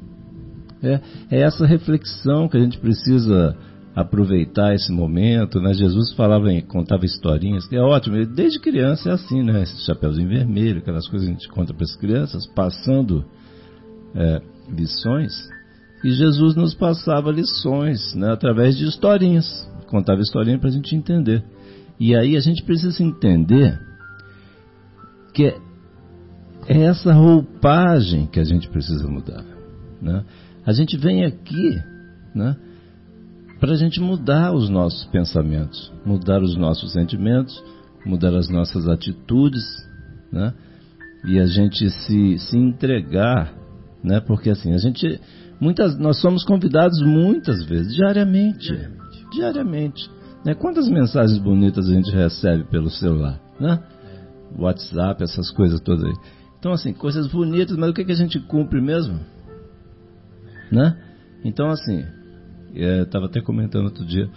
[0.84, 3.56] É, é, essa reflexão que a gente precisa
[3.96, 5.74] aproveitar esse momento, né?
[5.74, 9.64] Jesus falava em, contava historinhas, que é ótimo, desde criança é assim, né?
[9.64, 13.26] Esse chapéuzinho vermelho, aquelas coisas que a gente conta para as crianças, passando
[14.16, 15.34] é, lições.
[16.04, 18.32] E Jesus nos passava lições, né?
[18.32, 21.44] Através de historinhas, contava historinhas para a gente entender.
[22.00, 23.80] E aí a gente precisa entender
[25.34, 25.54] que
[26.68, 29.44] é essa roupagem que a gente precisa mudar.
[30.02, 30.24] Né?
[30.66, 31.80] A gente vem aqui
[32.34, 32.56] né,
[33.62, 37.64] para a gente mudar os nossos pensamentos, mudar os nossos sentimentos,
[38.06, 39.64] mudar as nossas atitudes,
[40.34, 40.54] né?
[41.26, 43.54] e a gente se, se entregar,
[44.04, 44.20] né?
[44.20, 45.22] porque assim, a gente,
[45.62, 50.56] muitas, nós somos convidados muitas vezes, diariamente, diariamente, diariamente né?
[50.56, 53.80] Quantas mensagens bonitas a gente recebe pelo celular, né?
[54.58, 56.14] WhatsApp, essas coisas todas aí.
[56.60, 59.20] Então, assim, coisas bonitas, mas o que, que a gente cumpre mesmo?
[60.72, 60.96] Né?
[61.44, 62.06] Então, assim,
[62.76, 64.30] é, estava até comentando outro dia,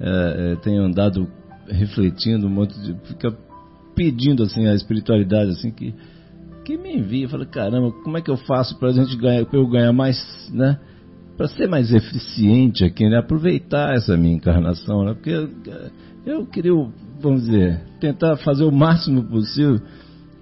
[0.00, 1.28] é, é, tenho andado
[1.68, 2.94] refletindo um monte de.
[3.06, 3.36] fica
[3.94, 5.92] pedindo assim a espiritualidade assim que
[6.68, 9.66] que me envia, fala caramba, como é que eu faço para gente ganhar, para eu
[9.66, 10.18] ganhar mais,
[10.52, 10.78] né?
[11.34, 13.16] Para ser mais eficiente aqui, né?
[13.16, 15.14] Aproveitar essa minha encarnação, né?
[15.14, 15.48] Porque eu,
[16.26, 16.72] eu queria,
[17.18, 19.80] vamos dizer, tentar fazer o máximo possível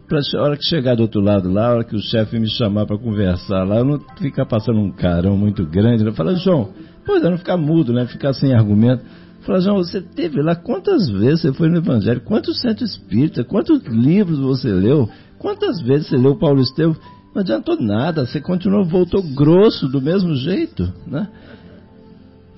[0.07, 2.49] para a hora que chegar do outro lado lá, a hora que o chefe me
[2.49, 6.13] chamar para conversar lá, eu não ficar passando um carão muito grande, né?
[6.13, 6.71] Fala, João,
[7.05, 8.07] pois é, não ficar mudo, né?
[8.07, 9.05] Ficar sem argumento.
[9.41, 12.21] Fala, João, você teve lá quantas vezes você foi no Evangelho?
[12.21, 13.47] Quantos centros espíritas?
[13.47, 15.09] Quantos livros você leu?
[15.39, 16.97] Quantas vezes você leu Paulo Estevam?
[17.35, 21.29] Não adiantou nada, você continuou, voltou grosso do mesmo jeito, né?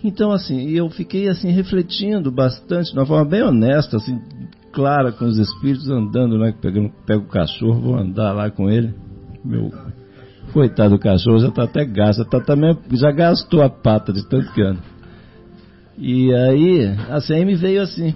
[0.04, 4.20] Então, assim, eu fiquei assim refletindo bastante, de uma forma bem honesta, assim,
[4.78, 6.54] clara com os espíritos andando, né?
[6.62, 8.94] Pegando, pego o cachorro, vou andar lá com ele.
[9.44, 9.72] Meu
[10.52, 14.52] coitado do cachorro já está até gasto, tá também, já gastou a pata de tanto
[14.52, 14.78] que anda.
[15.98, 18.14] E aí, aí me veio assim,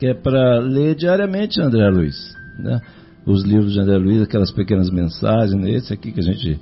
[0.00, 2.16] que é para ler diariamente André Luiz,
[2.58, 2.80] né?
[3.24, 5.70] Os livros de André Luiz, aquelas pequenas mensagens, né?
[5.70, 6.60] esse aqui que a gente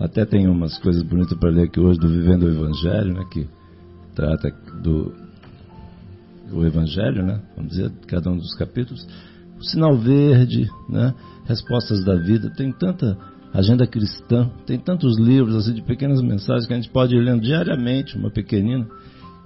[0.00, 3.24] até tem umas coisas bonitas para ler aqui hoje do Vivendo o Evangelho, né?
[3.30, 3.46] Que
[4.14, 4.50] trata
[4.82, 5.27] do
[6.52, 7.40] o Evangelho, né?
[7.56, 9.06] Vamos dizer, cada um dos capítulos.
[9.58, 11.14] O sinal verde, né?
[11.46, 12.50] Respostas da vida.
[12.56, 13.16] Tem tanta
[13.52, 17.42] agenda cristã, tem tantos livros assim de pequenas mensagens que a gente pode ir lendo
[17.42, 18.86] diariamente, uma pequenina,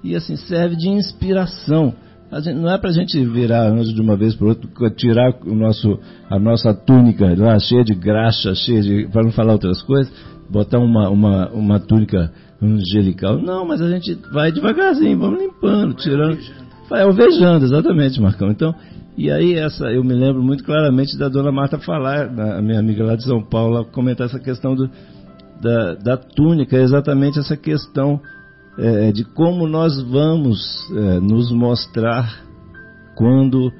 [0.02, 1.94] e assim serve de inspiração.
[2.40, 5.54] Gente, não é para a gente virar anjo de uma vez para outra, tirar o
[5.54, 5.98] nosso,
[6.30, 9.08] a nossa túnica lá cheia de graxa, cheia de.
[9.08, 10.10] para não falar outras coisas,
[10.48, 13.38] botar uma, uma, uma túnica angelical.
[13.38, 16.38] Não, mas a gente vai devagarzinho, vamos limpando, tirando.
[16.88, 18.50] Vai alvejando, exatamente, Marcão.
[18.50, 18.74] Então,
[19.16, 23.04] e aí essa, eu me lembro muito claramente da dona Marta falar, a minha amiga
[23.04, 24.88] lá de São Paulo, comentar essa questão do,
[25.60, 28.20] da, da túnica, exatamente essa questão
[28.78, 30.60] é, de como nós vamos
[30.92, 32.42] é, nos mostrar
[33.14, 33.70] quando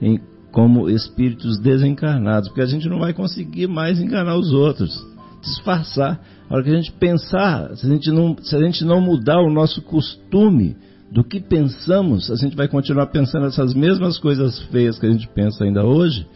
[0.00, 0.18] em,
[0.50, 5.06] como espíritos desencarnados, porque a gente não vai conseguir mais enganar os outros,
[5.42, 6.20] disfarçar.
[6.48, 9.40] A hora que a gente pensar, se a gente não, se a gente não mudar
[9.40, 10.76] o nosso costume
[11.10, 15.28] do que pensamos, a gente vai continuar pensando essas mesmas coisas feias que a gente
[15.28, 16.26] pensa ainda hoje.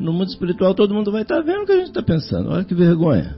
[0.00, 2.50] No mundo espiritual, todo mundo vai estar vendo o que a gente está pensando.
[2.50, 3.36] Olha que vergonha.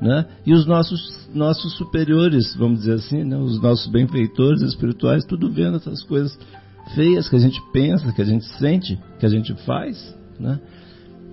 [0.00, 0.26] Né?
[0.46, 3.36] E os nossos, nossos superiores, vamos dizer assim, né?
[3.36, 6.38] os nossos benfeitores espirituais, tudo vendo essas coisas
[6.94, 10.16] feias que a gente pensa, que a gente sente, que a gente faz.
[10.38, 10.60] Né?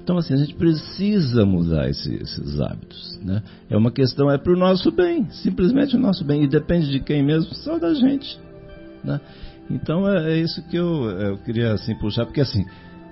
[0.04, 3.20] Então, assim, a gente precisa mudar esse, esses hábitos.
[3.24, 3.44] Né?
[3.70, 6.44] É uma questão, é para o nosso bem, simplesmente o nosso bem.
[6.44, 7.54] E depende de quem mesmo?
[7.54, 8.40] Só da gente.
[9.04, 9.22] Né?
[9.70, 12.66] Então, é, é, isso que eu, eu queria assim, puxar, porque assim,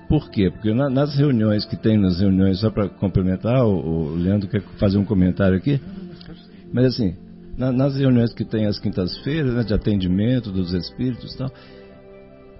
[0.08, 0.50] por quê?
[0.50, 4.62] Porque na, nas reuniões que tem, nas reuniões, só para complementar, o, o, Leandro quer
[4.80, 5.80] fazer um comentário aqui,
[6.74, 7.16] mas assim,
[7.56, 11.52] na, nas reuniões que tem às quintas-feiras, né, de atendimento dos espíritos e tal,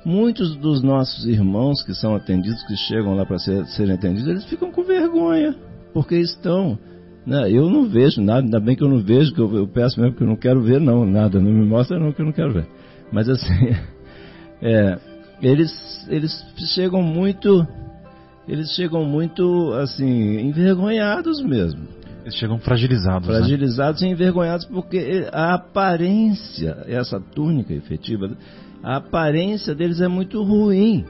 [0.06, 4.46] muitos dos nossos irmãos que são atendidos, que chegam lá para ser, serem atendidos, eles
[4.46, 5.56] ficam com vergonha,
[5.94, 6.78] porque estão.
[7.26, 10.00] Né, eu não vejo nada, ainda bem que eu não vejo, que eu, eu peço
[10.00, 12.32] mesmo que eu não quero ver, não, nada, não me mostra não que eu não
[12.32, 12.68] quero ver.
[13.12, 13.76] Mas assim,
[14.62, 14.98] é,
[15.42, 17.68] eles, eles chegam muito,
[18.48, 21.88] eles chegam muito, assim, envergonhados mesmo.
[22.24, 23.28] Eles chegam fragilizados.
[23.28, 23.36] Né?
[23.36, 24.08] Fragilizados né?
[24.08, 28.30] e envergonhados porque a aparência, essa túnica efetiva,
[28.84, 31.06] a aparência deles é muito ruim.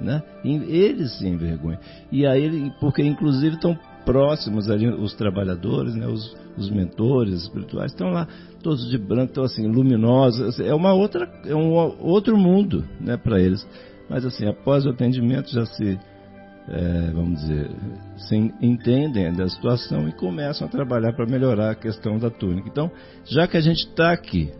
[0.00, 0.22] Né?
[0.44, 1.80] Eles se envergonham.
[2.12, 6.06] E aí, porque inclusive estão próximos ali, os trabalhadores, né?
[6.06, 8.26] os, os mentores espirituais, estão lá
[8.62, 10.60] todos de branco, estão assim, luminosos.
[10.60, 13.66] É uma outra, é um outro mundo, né, para eles.
[14.08, 15.98] Mas assim, após o atendimento já se,
[16.68, 17.70] é, vamos dizer,
[18.16, 22.68] se entendem da situação e começam a trabalhar para melhorar a questão da túnica.
[22.68, 22.90] Então,
[23.24, 24.50] já que a gente está aqui,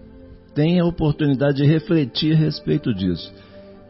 [0.55, 3.33] tem a oportunidade de refletir a respeito disso.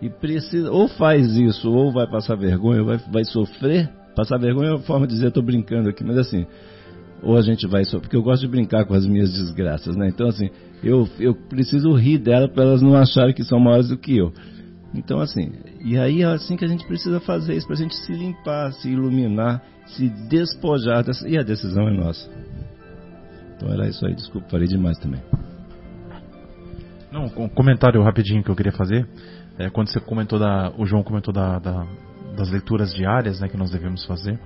[0.00, 3.90] E precisa, ou faz isso, ou vai passar vergonha, ou vai, vai sofrer.
[4.14, 6.46] Passar vergonha é uma forma de dizer, estou brincando aqui, mas assim,
[7.22, 10.08] ou a gente vai só porque eu gosto de brincar com as minhas desgraças, né?
[10.08, 10.50] Então assim,
[10.82, 14.32] eu, eu preciso rir dela para elas não acharem que são maiores do que eu.
[14.94, 15.52] Então assim,
[15.84, 18.72] e aí é assim que a gente precisa fazer isso para a gente se limpar,
[18.72, 22.30] se iluminar, se despojar dessa, e a decisão é nossa.
[23.56, 25.20] Então era isso aí, desculpa, falei demais também.
[27.10, 29.08] Não, um comentário rapidinho que eu queria fazer.
[29.58, 31.86] É, quando você comentou da, o João comentou da, da,
[32.36, 34.38] das leituras diárias, né, que nós devemos fazer.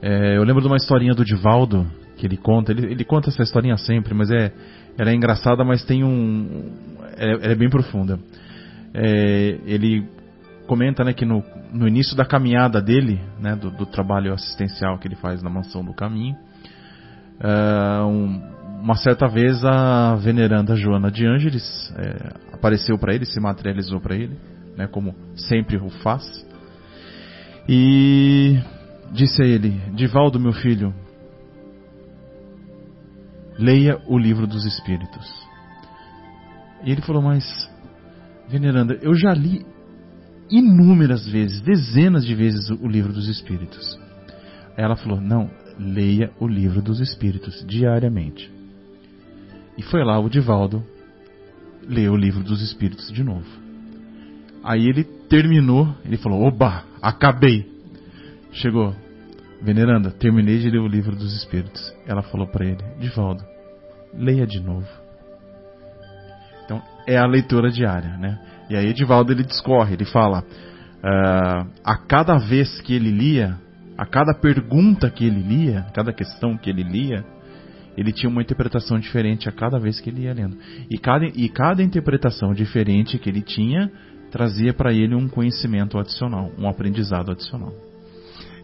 [0.00, 1.86] É, eu lembro de uma historinha do Divaldo
[2.16, 2.72] que ele conta.
[2.72, 4.52] Ele, ele conta essa historinha sempre, mas é,
[4.98, 6.72] ela é engraçada, mas tem um,
[7.16, 8.18] é, é bem profunda.
[8.94, 10.08] É, ele
[10.66, 15.06] comenta, né, que no, no início da caminhada dele, né, do, do trabalho assistencial que
[15.06, 16.36] ele faz na mansão do Caminho,
[17.38, 18.42] é, um,
[18.80, 24.14] uma certa vez a veneranda Joana de Ângeles é, apareceu para ele, se materializou para
[24.14, 24.36] ele,
[24.76, 26.46] né, como sempre o faz.
[27.68, 28.60] E
[29.12, 30.94] Disse a ele: Divaldo, meu filho,
[33.58, 35.26] leia o livro dos Espíritos.
[36.84, 37.44] E ele falou: Mas,
[38.48, 39.64] veneranda, eu já li
[40.50, 43.98] inúmeras vezes, dezenas de vezes o livro dos Espíritos.
[44.76, 48.52] Ela falou: Não, leia o livro dos Espíritos diariamente.
[49.76, 50.84] E foi lá o Divaldo
[51.88, 53.46] leu o livro dos Espíritos de novo.
[54.64, 57.74] Aí ele terminou, ele falou: Oba, acabei.
[58.52, 58.94] Chegou,
[59.62, 61.94] veneranda, terminei de ler o livro dos Espíritos.
[62.06, 63.44] Ela falou para ele, Divaldo,
[64.14, 64.88] leia de novo.
[66.64, 68.38] Então é a leitura diária, né?
[68.68, 73.56] E aí Edivaldo ele discorre, ele fala, uh, a cada vez que ele lia,
[73.96, 77.24] a cada pergunta que ele lia, a cada questão que ele lia,
[77.96, 80.56] ele tinha uma interpretação diferente a cada vez que ele ia lendo.
[80.90, 83.90] E cada, e cada interpretação diferente que ele tinha
[84.30, 87.72] trazia para ele um conhecimento adicional, um aprendizado adicional.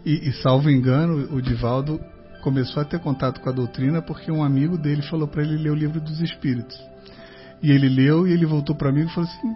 [0.05, 1.99] E, e, salvo engano, o Divaldo
[2.43, 5.71] começou a ter contato com a doutrina porque um amigo dele falou para ele ler
[5.71, 6.77] o livro dos Espíritos.
[7.63, 9.55] E ele leu e ele voltou para mim e falou assim: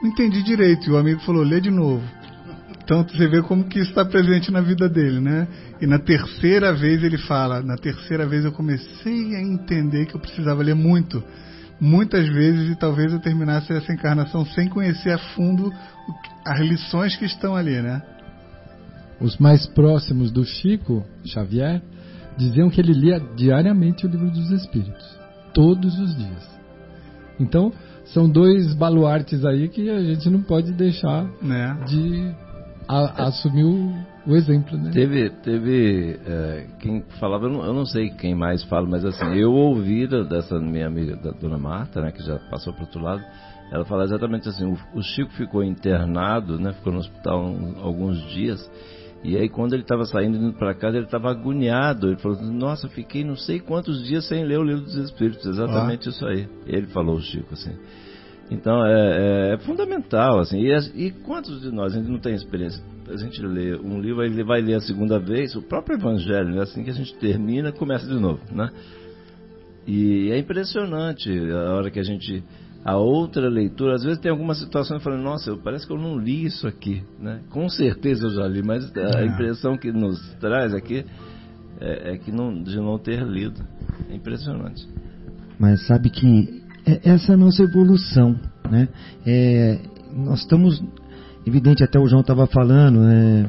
[0.00, 0.88] Não entendi direito.
[0.88, 2.04] E o amigo falou: Lê de novo.
[2.84, 5.48] Então você vê como que isso está presente na vida dele, né?
[5.80, 10.20] E na terceira vez ele fala: Na terceira vez eu comecei a entender que eu
[10.20, 11.22] precisava ler muito.
[11.80, 15.72] muitas vezes e talvez eu terminasse essa encarnação sem conhecer a fundo
[16.44, 18.02] as lições que estão ali, né?
[19.20, 21.82] Os mais próximos do Chico Xavier
[22.36, 25.18] diziam que ele lia diariamente o livro dos Espíritos,
[25.54, 26.54] todos os dias.
[27.40, 27.72] Então,
[28.06, 31.76] são dois baluartes aí que a gente não pode deixar né?
[31.86, 32.34] de
[32.88, 33.94] a, assumir o,
[34.26, 34.90] o, exemplo, né?
[34.92, 39.26] Teve, teve é, quem falava, eu não, eu não, sei quem mais fala, mas assim,
[39.34, 43.22] eu ouvi dessa minha amiga, da dona Marta, né, que já passou para outro lado,
[43.70, 48.20] ela fala exatamente assim, o, o Chico ficou internado, né, ficou no hospital um, alguns
[48.30, 48.70] dias,
[49.24, 52.08] e aí quando ele estava saindo indo para casa, ele estava agoniado.
[52.08, 55.46] Ele falou: "Nossa, fiquei não sei quantos dias sem ler o livro dos Espíritos".
[55.46, 56.10] Exatamente ah.
[56.10, 56.46] isso aí.
[56.66, 57.72] Ele falou, Chico, assim.
[58.50, 60.58] Então é, é, é fundamental, assim.
[60.58, 62.82] E, e, quantos de nós a gente não tem experiência?
[63.08, 66.62] A gente lê um livro, ele vai ler a segunda vez, o próprio Evangelho, né?
[66.62, 68.70] assim que a gente termina, começa de novo, né?
[69.86, 72.42] E é impressionante a hora que a gente
[72.84, 76.44] a outra leitura, às vezes tem algumas situações falando, nossa, parece que eu não li
[76.44, 77.40] isso aqui, né?
[77.48, 79.26] Com certeza eu já li, mas a é.
[79.26, 81.04] impressão que nos traz aqui
[81.80, 83.62] é, é, que não, de não ter lido.
[84.10, 84.86] É impressionante.
[85.58, 88.38] Mas sabe que essa é nossa evolução,
[88.70, 88.88] né?
[89.26, 89.78] É,
[90.14, 90.82] nós estamos,
[91.46, 93.46] evidente, até o João estava falando, é,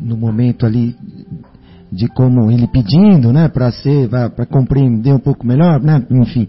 [0.00, 0.96] no momento ali
[1.90, 6.48] de como ele pedindo, né, para ser, para compreender um pouco melhor, né, enfim.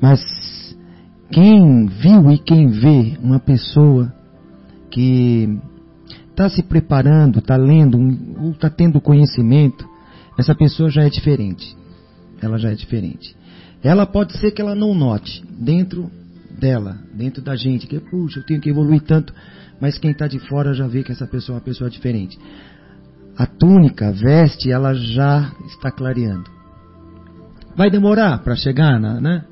[0.00, 0.20] Mas
[1.30, 4.12] quem viu e quem vê uma pessoa
[4.90, 5.58] que
[6.30, 7.98] está se preparando, está lendo,
[8.50, 9.88] está tendo conhecimento,
[10.38, 11.76] essa pessoa já é diferente.
[12.42, 13.36] Ela já é diferente.
[13.82, 16.10] Ela pode ser que ela não note dentro
[16.58, 19.32] dela, dentro da gente, que puxa, eu tenho que evoluir tanto,
[19.80, 22.38] mas quem está de fora já vê que essa pessoa é uma pessoa diferente.
[23.36, 26.50] A túnica, a veste, ela já está clareando.
[27.74, 29.44] Vai demorar para chegar na, né?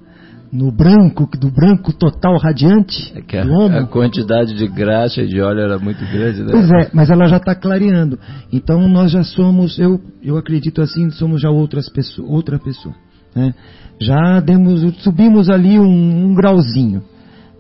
[0.53, 5.41] no branco, do branco total radiante é que a, a, quantidade de graxa e de
[5.41, 6.49] óleo era muito grande, né?
[6.51, 8.19] Pois é, mas ela já está clareando.
[8.53, 12.95] Então nós já somos, eu, eu acredito assim, somos já outras pessoas, outra pessoa.
[13.35, 13.55] Né?
[14.01, 17.03] Já demos, subimos ali um, um grauzinho.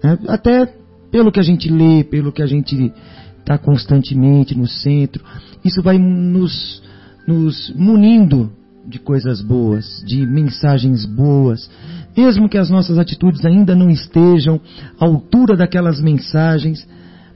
[0.02, 0.18] Né?
[0.28, 0.72] Até
[1.10, 2.92] pelo que a gente lê, pelo que a gente
[3.38, 5.24] está constantemente no centro,
[5.64, 6.82] isso vai nos,
[7.26, 8.52] nos munindo
[8.86, 11.70] de coisas boas, de mensagens boas,
[12.16, 14.60] mesmo que as nossas atitudes ainda não estejam
[14.98, 16.86] à altura daquelas mensagens,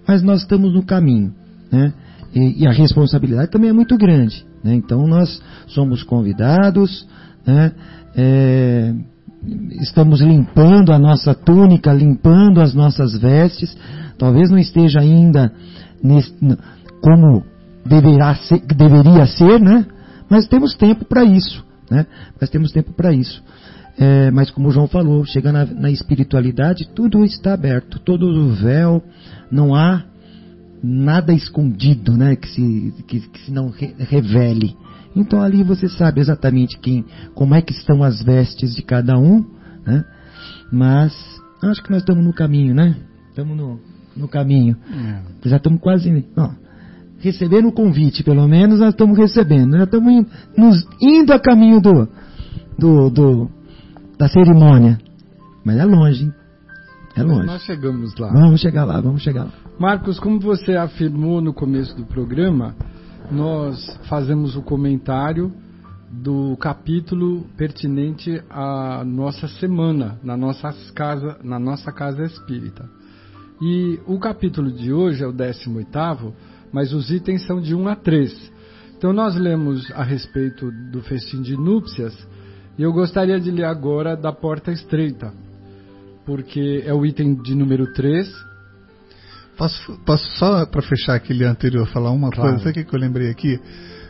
[0.06, 1.34] mas nós estamos no caminho,
[1.70, 1.92] né?
[2.34, 4.74] E, e a responsabilidade também é muito grande, né?
[4.74, 7.06] Então nós somos convidados,
[7.46, 7.72] né?
[8.14, 8.94] É,
[9.80, 13.76] estamos limpando a nossa túnica, limpando as nossas vestes,
[14.18, 15.52] talvez não esteja ainda
[16.02, 16.32] nesse,
[17.00, 17.44] como
[17.84, 19.86] deverá ser, deveria ser, né?
[20.28, 22.06] Mas temos tempo para isso, né?
[22.40, 23.42] Mas temos tempo para isso.
[23.98, 28.48] É, mas como o João falou, chega na, na, espiritualidade, tudo está aberto, todo o
[28.54, 29.02] véu,
[29.50, 30.02] não há
[30.82, 32.34] nada escondido, né?
[32.36, 34.74] Que se, que, que se não re, revele.
[35.14, 37.04] Então ali você sabe exatamente quem,
[37.34, 39.44] como é que estão as vestes de cada um,
[39.86, 40.04] né?
[40.72, 41.12] Mas
[41.62, 42.96] acho que nós estamos no caminho, né?
[43.28, 43.78] Estamos no,
[44.16, 44.76] no caminho.
[44.90, 45.48] É.
[45.48, 46.26] Já estamos quase.
[46.36, 46.50] Ó,
[47.18, 49.76] recebendo o convite, pelo menos nós estamos recebendo.
[49.76, 52.08] Já estamos indo, nos, indo a caminho do,
[52.78, 53.50] do, do,
[54.18, 54.98] da cerimônia.
[55.64, 56.32] Mas é longe, hein?
[57.14, 57.40] É longe.
[57.40, 58.32] Mas nós chegamos lá.
[58.32, 59.52] Vamos chegar lá, vamos chegar lá.
[59.78, 62.74] Marcos, como você afirmou no começo do programa,
[63.30, 65.52] nós fazemos o comentário
[66.10, 72.88] do capítulo pertinente à nossa semana, na nossa casa, na nossa casa espírita.
[73.60, 76.34] E o capítulo de hoje é o 18
[76.72, 78.52] mas os itens são de 1 a 3.
[78.98, 82.16] Então nós lemos a respeito do festim de núpcias
[82.78, 85.32] e eu gostaria de ler agora da porta estreita,
[86.24, 88.28] porque é o item de número 3.
[89.56, 92.50] Posso, posso só para fechar aquele anterior falar uma claro.
[92.50, 92.64] coisa?
[92.64, 93.60] Sabe o que eu lembrei aqui?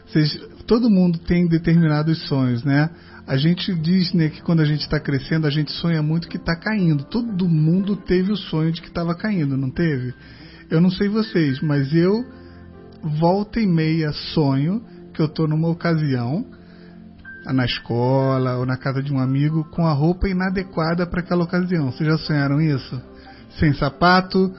[0.07, 2.91] Vocês, todo mundo tem determinados sonhos, né?
[3.27, 6.37] A gente diz né, que quando a gente está crescendo, a gente sonha muito que
[6.37, 7.05] está caindo.
[7.05, 10.13] Todo mundo teve o sonho de que estava caindo, não teve?
[10.71, 12.25] Eu não sei vocês, mas eu
[13.21, 14.83] volta e meia sonho
[15.13, 16.47] que eu estou numa ocasião
[17.47, 21.91] na escola ou na casa de um amigo com a roupa inadequada para aquela ocasião.
[21.91, 23.01] Vocês já sonharam isso?
[23.59, 24.51] Sem sapato,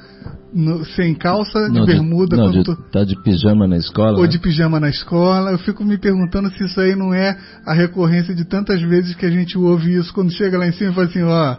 [0.54, 2.36] no, sem calça, de não, bermuda.
[2.36, 4.20] De, não, de, tá de pijama na escola?
[4.20, 5.52] Ou de pijama na escola.
[5.52, 9.26] Eu fico me perguntando se isso aí não é a recorrência de tantas vezes que
[9.26, 11.58] a gente ouve isso quando chega lá em cima e fala assim, ó,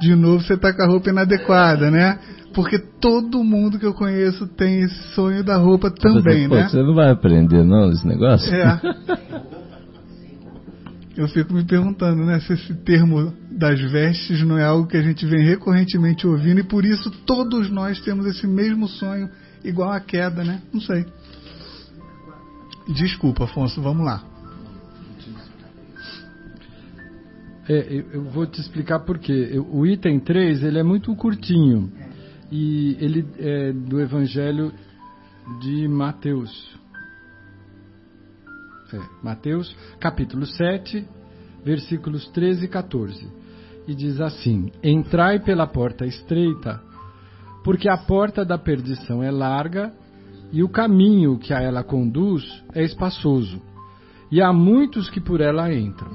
[0.00, 2.18] de novo você tá com a roupa inadequada, né?
[2.52, 6.62] Porque todo mundo que eu conheço tem esse sonho da roupa também, você, né?
[6.62, 8.52] Pô, você não vai aprender não esse negócio?
[8.52, 8.80] É.
[11.16, 15.02] Eu fico me perguntando, né, se esse termo das vestes não é algo que a
[15.02, 19.30] gente vem recorrentemente ouvindo e por isso todos nós temos esse mesmo sonho,
[19.62, 20.60] igual a queda, né?
[20.72, 21.06] Não sei.
[22.88, 24.24] Desculpa, Afonso, vamos lá.
[27.68, 29.58] É, eu vou te explicar por quê.
[29.70, 31.90] O item 3 ele é muito curtinho
[32.50, 34.72] e ele é do Evangelho
[35.60, 36.78] de Mateus.
[38.94, 41.04] É, Mateus, capítulo 7,
[41.64, 43.28] versículos 13 e 14.
[43.88, 46.80] E diz assim: Entrai pela porta estreita,
[47.64, 49.92] porque a porta da perdição é larga
[50.52, 53.60] e o caminho que a ela conduz é espaçoso,
[54.30, 56.12] e há muitos que por ela entram.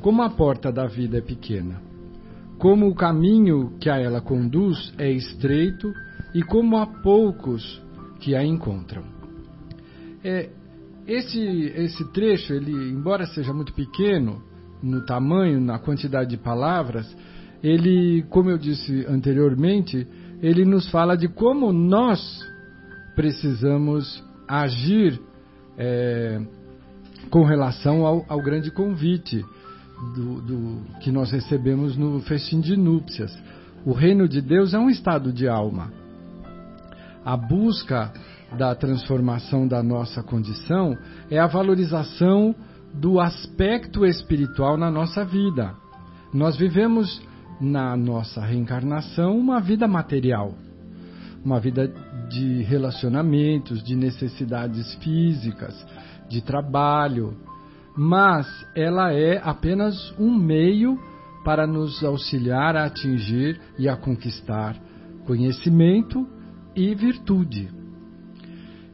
[0.00, 1.82] Como a porta da vida é pequena,
[2.56, 5.92] como o caminho que a ela conduz é estreito,
[6.32, 7.82] e como há poucos
[8.20, 9.02] que a encontram.
[10.22, 10.50] É,
[11.06, 14.42] esse, esse trecho, ele, embora seja muito pequeno
[14.82, 17.06] no tamanho, na quantidade de palavras,
[17.62, 20.06] ele, como eu disse anteriormente,
[20.42, 22.20] ele nos fala de como nós
[23.14, 25.20] precisamos agir
[25.76, 26.40] é,
[27.30, 29.44] com relação ao, ao grande convite
[30.14, 33.36] do, do, que nós recebemos no festim de núpcias.
[33.84, 35.92] O reino de Deus é um estado de alma.
[37.24, 38.12] A busca
[38.56, 40.96] da transformação da nossa condição
[41.30, 42.54] é a valorização
[42.92, 45.74] do aspecto espiritual na nossa vida.
[46.32, 47.20] Nós vivemos
[47.60, 50.54] na nossa reencarnação uma vida material,
[51.44, 51.92] uma vida
[52.28, 55.74] de relacionamentos, de necessidades físicas,
[56.28, 57.36] de trabalho,
[57.96, 60.98] mas ela é apenas um meio
[61.44, 64.76] para nos auxiliar a atingir e a conquistar
[65.26, 66.26] conhecimento
[66.74, 67.79] e virtude.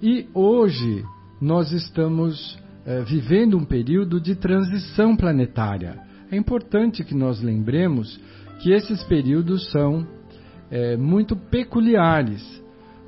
[0.03, 1.05] E hoje
[1.40, 5.99] nós estamos é, vivendo um período de transição planetária.
[6.30, 8.20] É importante que nós lembremos
[8.61, 10.07] que esses períodos são
[10.70, 12.42] é, muito peculiares.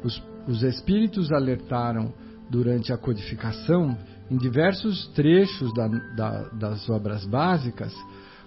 [0.02, 2.12] Os, os espíritos alertaram
[2.48, 3.94] durante a codificação,
[4.30, 7.94] em diversos trechos da, da, das obras básicas,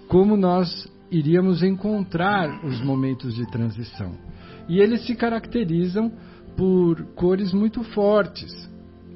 [0.07, 4.15] como nós iríamos encontrar os momentos de transição.
[4.67, 6.11] E eles se caracterizam
[6.55, 8.69] por cores muito fortes.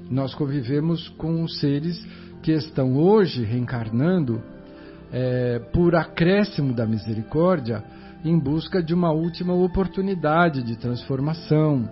[0.10, 2.06] Nós convivemos com seres
[2.42, 4.42] que estão hoje reencarnando
[5.12, 7.84] é, por acréscimo da misericórdia
[8.24, 11.90] em busca de uma última oportunidade de transformação,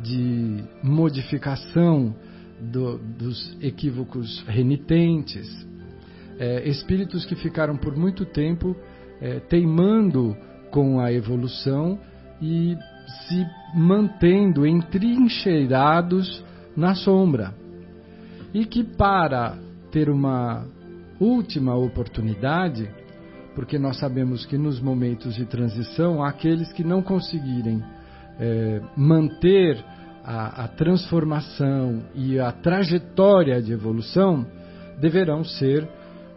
[0.00, 2.14] de modificação
[2.60, 5.48] do, dos equívocos renitentes.
[6.38, 8.76] É, espíritos que ficaram por muito tempo
[9.20, 10.36] é, teimando
[10.70, 11.98] com a evolução
[12.40, 12.76] e
[13.06, 16.44] se mantendo entrincheirados
[16.76, 17.54] na sombra.
[18.52, 19.58] E que para
[19.90, 20.64] ter uma
[21.20, 22.88] última oportunidade,
[23.54, 27.82] porque nós sabemos que nos momentos de transição, aqueles que não conseguirem
[28.38, 29.82] é, manter
[30.24, 34.46] a, a transformação e a trajetória de evolução,
[35.00, 35.88] deverão ser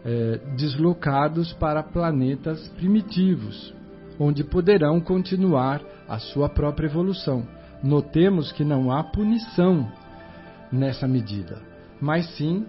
[0.04, 3.74] é, deslocados para planetas primitivos,
[4.18, 7.46] onde poderão continuar a sua própria evolução.
[7.82, 9.88] Notemos que não há punição
[10.72, 11.60] nessa medida,
[12.00, 12.66] mas sim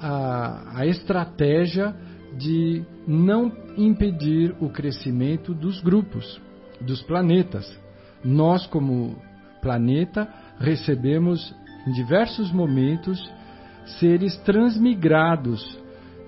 [0.00, 1.94] a, a estratégia
[2.36, 6.40] de não impedir o crescimento dos grupos,
[6.80, 7.78] dos planetas.
[8.24, 9.16] Nós, como
[9.60, 10.28] planeta,
[10.58, 11.54] recebemos
[11.86, 13.18] em diversos momentos
[13.98, 15.78] seres transmigrados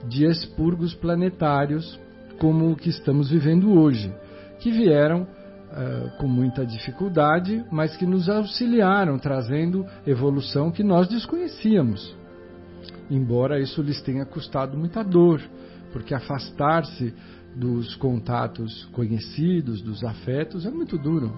[0.08, 1.98] de expurgos planetários,
[2.38, 4.12] como o que estamos vivendo hoje,
[4.58, 5.26] que vieram
[5.74, 12.14] uh, com muita dificuldade, mas que nos auxiliaram, trazendo evolução que nós desconhecíamos.
[13.10, 15.42] Embora isso lhes tenha custado muita dor,
[15.92, 17.12] porque afastar-se
[17.54, 21.32] dos contatos conhecidos, dos afetos, é muito duro.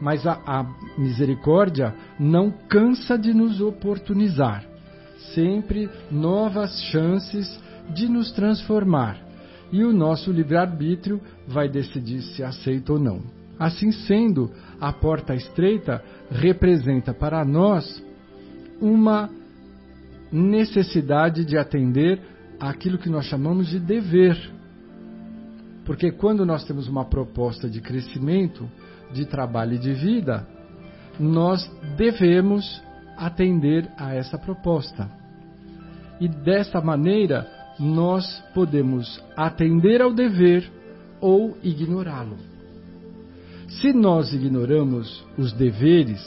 [0.00, 0.66] Mas a, a
[0.98, 4.70] misericórdia não cansa de nos oportunizar
[5.34, 7.60] sempre novas chances
[7.94, 9.18] de nos transformar.
[9.72, 13.39] E o nosso livre-arbítrio vai decidir se aceita ou não.
[13.60, 14.50] Assim sendo,
[14.80, 18.02] a porta estreita representa para nós
[18.80, 19.28] uma
[20.32, 22.22] necessidade de atender
[22.58, 24.34] aquilo que nós chamamos de dever.
[25.84, 28.66] Porque quando nós temos uma proposta de crescimento,
[29.12, 30.46] de trabalho e de vida,
[31.18, 32.82] nós devemos
[33.14, 35.06] atender a essa proposta.
[36.18, 37.46] E dessa maneira,
[37.78, 40.70] nós podemos atender ao dever
[41.20, 42.49] ou ignorá-lo.
[43.78, 46.20] Se nós ignoramos os deveres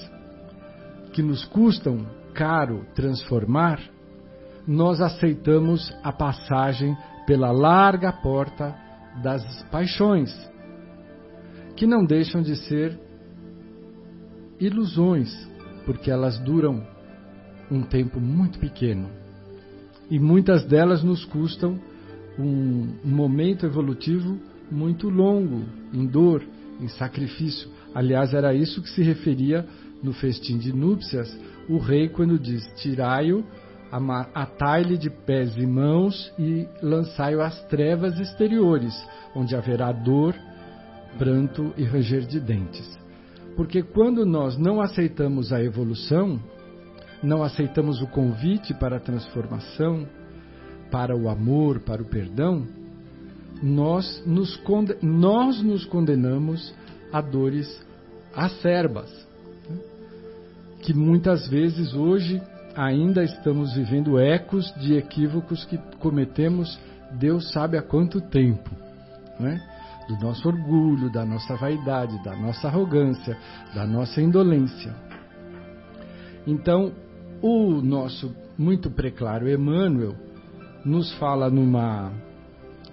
[1.11, 3.81] que nos custam caro transformar,
[4.65, 6.95] nós aceitamos a passagem
[7.27, 8.73] pela larga porta
[9.21, 10.31] das paixões,
[11.75, 12.97] que não deixam de ser
[14.57, 15.29] ilusões,
[15.85, 16.81] porque elas duram
[17.69, 19.09] um tempo muito pequeno.
[20.09, 21.77] E muitas delas nos custam
[22.39, 24.39] um momento evolutivo
[24.71, 26.41] muito longo, em dor,
[26.83, 27.69] em sacrifício.
[27.95, 29.65] Aliás, era isso que se referia
[30.01, 31.33] no festim de núpcias,
[31.69, 33.43] o rei quando diz: Tirai-o,
[34.33, 38.93] atai-lhe de pés e mãos e lançai-o às trevas exteriores,
[39.33, 40.35] onde haverá dor,
[41.17, 42.99] pranto e ranger de dentes.
[43.55, 46.39] Porque quando nós não aceitamos a evolução,
[47.21, 50.07] não aceitamos o convite para a transformação,
[50.91, 52.67] para o amor, para o perdão,
[53.63, 54.61] nós nos,
[55.01, 56.73] nós nos condenamos
[57.13, 57.81] a dores
[58.35, 59.09] acerbas,
[59.69, 59.77] né?
[60.81, 62.41] que muitas vezes hoje
[62.75, 66.77] ainda estamos vivendo ecos de equívocos que cometemos,
[67.13, 68.69] Deus sabe há quanto tempo.
[69.39, 69.61] Né?
[70.07, 73.37] do nosso orgulho, da nossa vaidade, da nossa arrogância,
[73.73, 74.93] da nossa indolência.
[76.45, 76.91] Então,
[77.41, 80.13] o nosso muito preclaro Emmanuel
[80.83, 82.11] nos fala numa,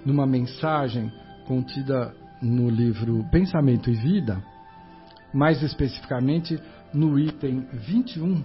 [0.04, 1.12] numa mensagem
[1.46, 4.42] contida no livro Pensamento e Vida,
[5.32, 6.58] mais especificamente
[6.92, 8.42] no item 21,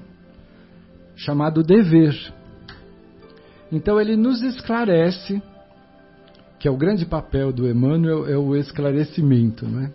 [1.15, 2.15] chamado Dever.
[3.71, 5.41] Então, ele nos esclarece
[6.65, 9.67] que é o grande papel do Emmanuel, é o esclarecimento.
[9.67, 9.91] Né?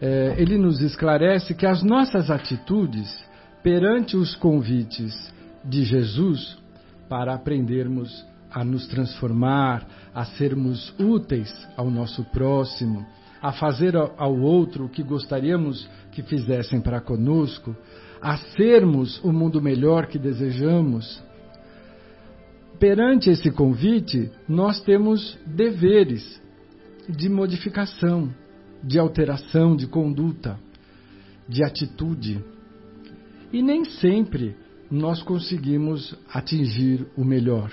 [0.00, 3.24] É, ele nos esclarece que as nossas atitudes
[3.62, 5.32] perante os convites
[5.64, 6.58] de Jesus
[7.08, 13.06] para aprendermos a nos transformar, a sermos úteis ao nosso próximo,
[13.40, 17.76] a fazer ao outro o que gostaríamos que fizessem para conosco,
[18.20, 21.22] a sermos o mundo melhor que desejamos,
[22.78, 26.40] perante esse convite, nós temos deveres
[27.08, 28.32] de modificação,
[28.82, 30.58] de alteração de conduta,
[31.48, 32.44] de atitude.
[33.52, 34.54] E nem sempre
[34.90, 37.70] nós conseguimos atingir o melhor.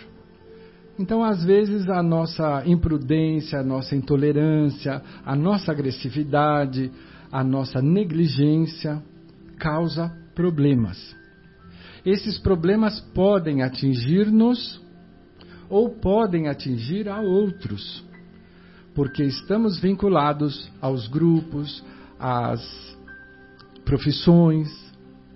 [0.98, 6.90] Então, às vezes, a nossa imprudência, a nossa intolerância, a nossa agressividade,
[7.32, 9.04] a nossa negligência
[9.58, 11.16] causa problemas.
[12.06, 14.82] Esses problemas podem atingir-nos
[15.70, 18.06] ou podem atingir a outros,
[18.94, 21.84] porque estamos vinculados aos grupos,
[22.20, 22.62] às
[23.84, 24.70] profissões,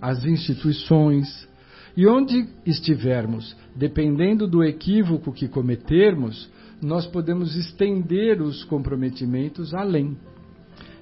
[0.01, 1.47] às instituições,
[1.97, 6.51] e onde estivermos, dependendo do equívoco que cometermos,
[6.81, 10.17] nós podemos estender os comprometimentos além.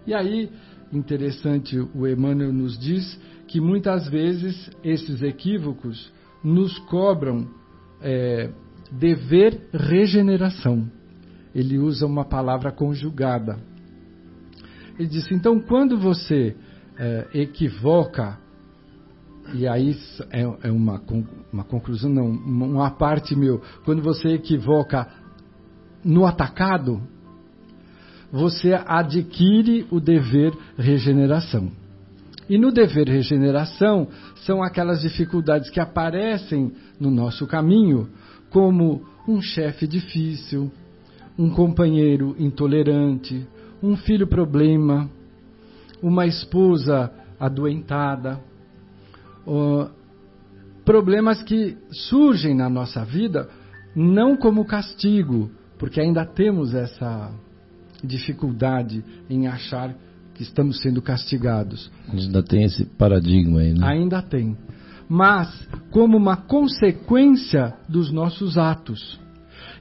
[0.06, 0.52] E aí,
[0.94, 6.14] interessante, o Emmanuel nos diz que muitas vezes esses equívocos
[6.44, 7.48] nos cobram
[8.00, 8.52] é,
[8.92, 10.88] dever regeneração.
[11.56, 13.58] Ele usa uma palavra conjugada.
[15.00, 16.56] Ele disse: então, quando você
[16.96, 18.38] é, equivoca,
[19.54, 19.96] e aí
[20.32, 21.02] é, é uma,
[21.52, 25.08] uma conclusão, não, uma parte meu, quando você equivoca
[26.04, 27.02] no atacado,
[28.32, 31.72] você adquire o dever regeneração.
[32.50, 34.08] E no dever regeneração
[34.46, 38.10] são aquelas dificuldades que aparecem no nosso caminho,
[38.50, 40.72] como um chefe difícil,
[41.38, 43.46] um companheiro intolerante,
[43.84, 45.10] um filho problema,
[46.02, 48.40] uma esposa adoentada,
[50.84, 53.50] problemas que surgem na nossa vida
[53.96, 57.32] não como castigo, porque ainda temos essa
[58.04, 59.96] dificuldade em achar
[60.34, 61.92] que estamos sendo castigados.
[62.08, 63.88] Ainda tem esse paradigma aí, né?
[63.88, 64.56] Ainda tem
[65.10, 69.20] mas como uma consequência dos nossos atos.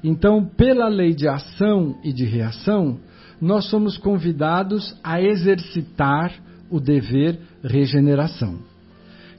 [0.03, 3.01] Então, pela lei de ação e de reação,
[3.41, 6.33] nós somos convidados a exercitar
[6.71, 8.59] o dever regeneração.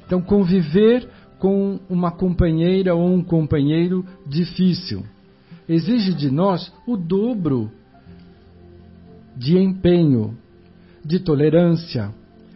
[0.07, 5.03] Então, conviver com uma companheira ou um companheiro difícil
[5.69, 7.69] exige de nós o dobro
[9.35, 10.35] de empenho,
[11.05, 12.11] de tolerância,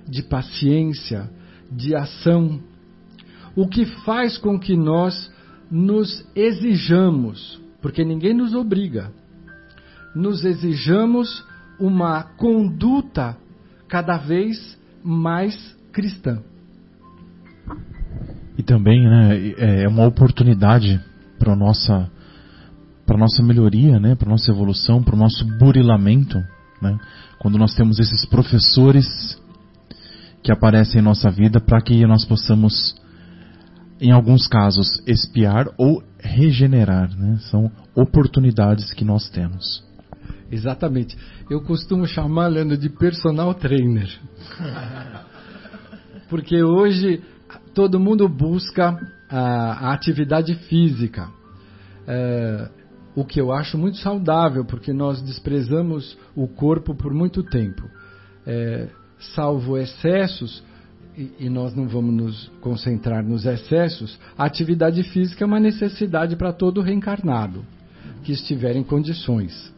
[0.08, 1.30] de paciência,
[1.70, 2.60] de ação
[3.56, 5.32] o que faz com que nós
[5.70, 9.12] nos exijamos, porque ninguém nos obriga,
[10.16, 11.46] nos exijamos
[11.80, 13.38] uma conduta
[13.88, 16.42] cada vez mais cristã.
[18.62, 21.02] E também né, é, é uma oportunidade
[21.40, 22.08] para a nossa,
[23.08, 26.38] para nossa melhoria, né, para nossa evolução, para o nosso burilamento.
[26.80, 26.96] Né,
[27.40, 29.08] quando nós temos esses professores
[30.44, 32.96] que aparecem em nossa vida para que nós possamos
[34.00, 37.10] em alguns casos, espiar ou regenerar.
[37.18, 37.40] Né?
[37.50, 39.84] São oportunidades que nós temos.
[40.52, 41.18] Exatamente.
[41.50, 44.08] Eu costumo chamar, Leandro, de personal trainer.
[46.30, 47.24] Porque hoje
[47.74, 48.98] todo mundo busca
[49.30, 51.30] a, a atividade física.
[52.08, 52.70] É,
[53.16, 57.84] o que eu acho muito saudável, porque nós desprezamos o corpo por muito tempo.
[58.46, 58.88] É,
[59.36, 60.64] salvo excessos,
[61.18, 66.54] e, nós não vamos nos concentrar nos excessos, a atividade física é uma necessidade para
[66.54, 67.66] todo reencarnado
[68.24, 69.74] que estiver em condições.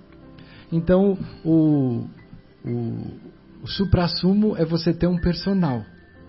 [0.71, 2.05] Então, o,
[2.63, 3.07] o,
[3.63, 5.84] o suprassumo é você ter um personal,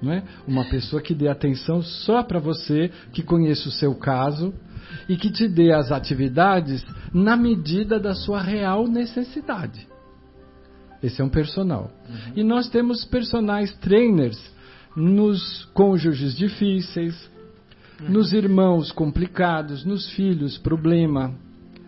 [0.04, 0.22] não é?
[0.46, 4.52] Uma pessoa que dê atenção só para você, que conheça o seu caso
[5.08, 9.88] e que te dê as atividades na medida da sua real necessidade.
[11.02, 11.90] Esse é um personal.
[12.08, 12.32] Uhum.
[12.36, 14.40] E nós temos personagens trainers
[14.96, 17.30] nos cônjuges difíceis,
[18.00, 18.10] uhum.
[18.10, 21.34] nos irmãos complicados, nos filhos problema,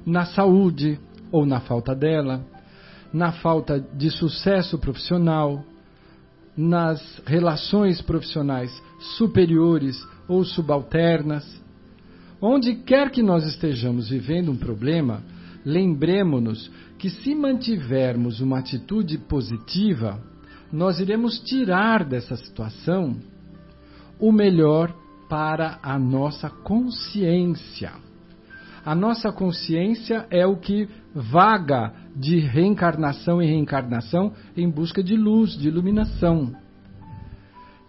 [0.04, 0.98] na saúde,
[1.32, 2.44] ou na falta dela,
[3.12, 5.64] na falta de sucesso profissional,
[6.57, 8.70] nas relações profissionais
[9.16, 9.96] superiores
[10.26, 11.44] ou subalternas.
[12.40, 15.22] Onde quer que nós estejamos vivendo um problema,
[15.64, 20.20] lembremos-nos que se mantivermos uma atitude positiva,
[20.72, 23.16] nós iremos tirar dessa situação
[24.18, 24.94] o melhor
[25.28, 27.92] para a nossa consciência.
[28.84, 35.56] A nossa consciência é o que vaga de reencarnação em reencarnação em busca de luz,
[35.56, 36.54] de iluminação.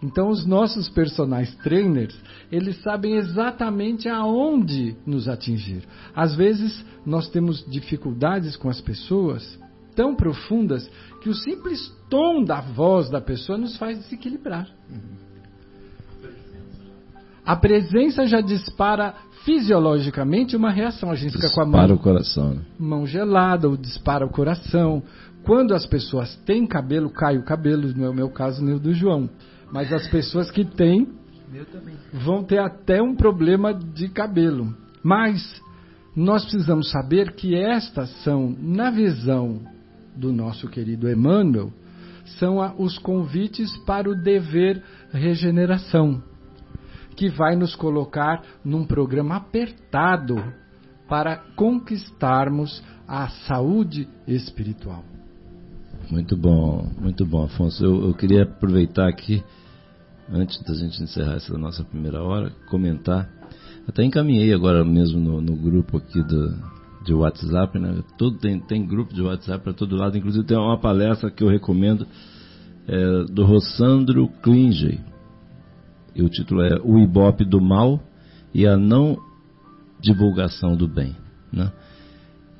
[0.03, 2.15] Então, os nossos personagens trainers,
[2.51, 5.83] eles sabem exatamente aonde nos atingir.
[6.15, 9.57] Às vezes, nós temos dificuldades com as pessoas
[9.95, 10.87] tão profundas
[11.21, 14.69] que o simples tom da voz da pessoa nos faz desequilibrar.
[17.47, 21.09] A presença já dispara fisiologicamente uma reação.
[21.09, 22.49] A gente dispara fica com a mão, o coração.
[22.55, 22.61] Né?
[22.77, 25.01] mão gelada ou dispara o coração.
[25.45, 28.79] Quando as pessoas têm cabelo, cai o cabelo, não é o meu caso nem o
[28.79, 29.29] do João.
[29.71, 31.07] Mas as pessoas que têm
[32.11, 34.75] vão ter até um problema de cabelo.
[35.01, 35.41] Mas
[36.13, 39.61] nós precisamos saber que estas são, na visão
[40.17, 41.71] do nosso querido Emmanuel,
[42.39, 44.83] são os convites para o dever
[45.13, 46.21] regeneração
[47.17, 50.35] que vai nos colocar num programa apertado
[51.09, 55.03] para conquistarmos a saúde espiritual.
[56.11, 57.83] Muito bom, muito bom, Afonso.
[57.83, 59.43] Eu, eu queria aproveitar aqui,
[60.29, 63.27] antes da gente encerrar essa nossa primeira hora, comentar.
[63.87, 66.55] Até encaminhei agora mesmo no, no grupo aqui do,
[67.03, 68.03] de WhatsApp, né?
[68.17, 70.17] Tudo tem, tem grupo de WhatsApp para todo lado.
[70.17, 72.05] Inclusive tem uma palestra que eu recomendo
[72.87, 74.99] é, do Rossandro Klinger
[76.17, 78.01] e o título é O Ibope do Mal
[78.53, 79.17] e a Não
[80.01, 81.15] Divulgação do Bem.
[81.53, 81.71] Né?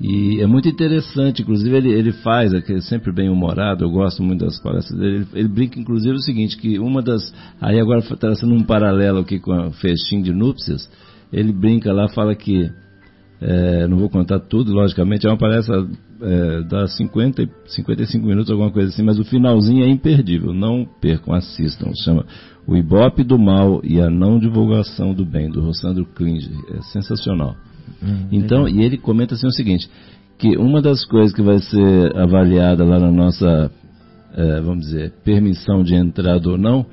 [0.00, 4.22] E é muito interessante, inclusive ele, ele faz, é, é sempre bem humorado, eu gosto
[4.22, 8.00] muito das palestras dele, ele, ele, brinca inclusive o seguinte, que uma das, aí agora
[8.16, 10.88] traçando um paralelo aqui com a festim de núpcias,
[11.32, 12.70] ele brinca lá, fala que,
[13.40, 15.84] é, não vou contar tudo, logicamente, é uma palestra
[16.20, 21.34] é, dá 50, 55 minutos, alguma coisa assim, mas o finalzinho é imperdível, não percam,
[21.34, 22.24] assistam, chama
[22.66, 26.52] o Ibope do Mal e a Não Divulgação do Bem, do Rossandro Klinger.
[26.76, 27.56] É sensacional.
[28.02, 29.88] Hum, então, e ele comenta assim o seguinte,
[30.38, 33.70] que uma das coisas que vai ser avaliada lá na nossa,
[34.34, 36.84] é, vamos dizer, permissão de entrada ou não,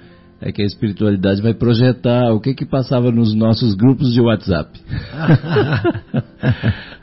[0.41, 4.80] é que a espiritualidade vai projetar o que que passava nos nossos grupos de WhatsApp.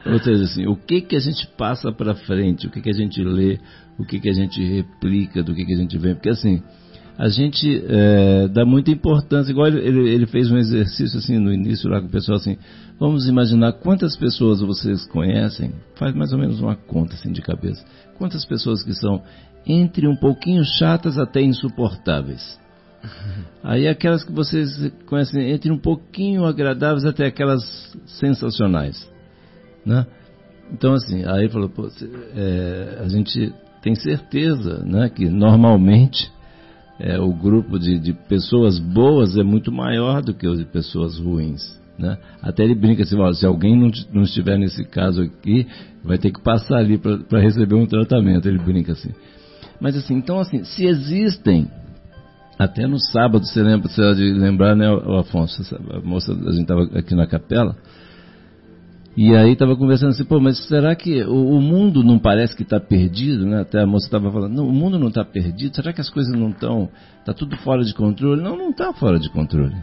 [0.04, 2.94] ou seja, assim, o que que a gente passa para frente, o que que a
[2.94, 3.58] gente lê,
[3.98, 6.62] o que que a gente replica, do que que a gente vê, porque assim,
[7.18, 11.88] a gente é, dá muita importância, igual ele, ele, fez um exercício assim no início
[11.88, 12.56] lá com o pessoal assim,
[12.98, 17.84] vamos imaginar quantas pessoas vocês conhecem, faz mais ou menos uma conta assim de cabeça,
[18.16, 19.22] quantas pessoas que são
[19.66, 22.58] entre um pouquinho chatas até insuportáveis.
[23.62, 27.62] Aí aquelas que vocês conhecem entre um pouquinho agradáveis até aquelas
[28.06, 29.11] sensacionais,
[29.84, 30.06] né?
[30.72, 31.88] Então assim, aí falou, pô,
[32.34, 33.52] é, a gente
[33.82, 36.30] tem certeza, né, que normalmente
[37.00, 41.18] é, o grupo de, de, pessoas boas é muito maior do que o de pessoas
[41.18, 41.80] ruins.
[41.98, 42.16] Né?
[42.40, 45.66] Até ele brinca assim, se alguém não, não estiver nesse caso aqui,
[46.04, 48.48] vai ter que passar ali para receber um tratamento.
[48.48, 49.10] Ele brinca assim.
[49.80, 51.68] Mas assim, então assim, se existem,
[52.58, 54.86] até no sábado, você lembra, você de lembrar, né,
[55.18, 57.76] Afonso, a moça, a gente estava aqui na capela,
[59.16, 62.62] e aí estava conversando assim, pô, mas será que o, o mundo não parece que
[62.62, 63.60] está perdido, né?
[63.60, 66.32] Até a moça estava falando, não, o mundo não está perdido, será que as coisas
[66.34, 66.88] não estão,
[67.18, 68.42] está tudo fora de controle?
[68.42, 69.76] Não, não está fora de controle.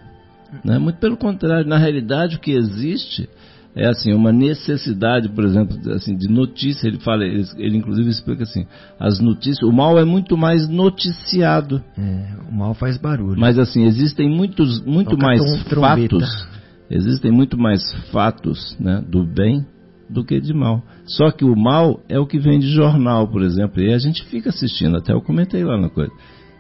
[0.64, 0.80] Né?
[0.80, 3.30] Muito pelo contrário, na realidade o que existe,
[3.76, 6.88] é assim uma necessidade, por exemplo, assim de notícia.
[6.88, 8.66] Ele fala, ele, ele inclusive explica assim,
[9.00, 11.84] as notícias, o mal é muito mais noticiado.
[11.98, 13.40] É, o mal faz barulho.
[13.40, 16.48] Mas assim existem muitos, muito Toca mais fatos,
[16.90, 17.82] existem muito mais
[18.12, 19.66] fatos, né, do bem
[20.10, 20.84] do que de mal.
[21.06, 24.24] Só que o mal é o que vem de jornal, por exemplo, e a gente
[24.26, 24.98] fica assistindo.
[24.98, 26.12] Até eu comentei lá na coisa.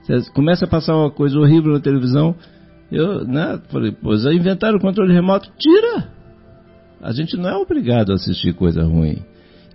[0.03, 2.35] Você começa a passar uma coisa horrível na televisão,
[2.91, 6.09] eu, né, falei, pois inventaram o controle remoto, tira.
[7.01, 9.23] A gente não é obrigado a assistir coisa ruim.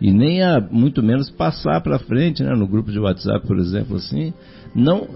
[0.01, 3.97] E nem a, muito menos, passar para frente, né, no grupo de WhatsApp, por exemplo,
[3.97, 4.35] assim.
[4.75, 5.09] Não,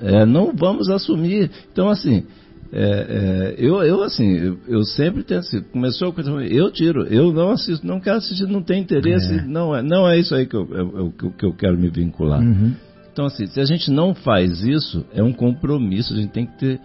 [0.00, 1.50] é, não vamos assumir.
[1.72, 2.24] Então, assim,
[2.70, 7.04] é, é, eu, eu, assim, eu, eu sempre tento, assim, começou a coisa eu tiro,
[7.06, 9.42] eu não assisto, não quero assistir, não tem interesse, É.
[9.42, 11.88] não, é, não é isso aí que eu, é, é eu- que eu quero me
[11.88, 12.40] vincular.
[12.42, 12.74] Uhum.
[13.10, 16.58] Então, assim, se a gente não faz isso, é um compromisso, a gente tem que
[16.58, 16.80] ter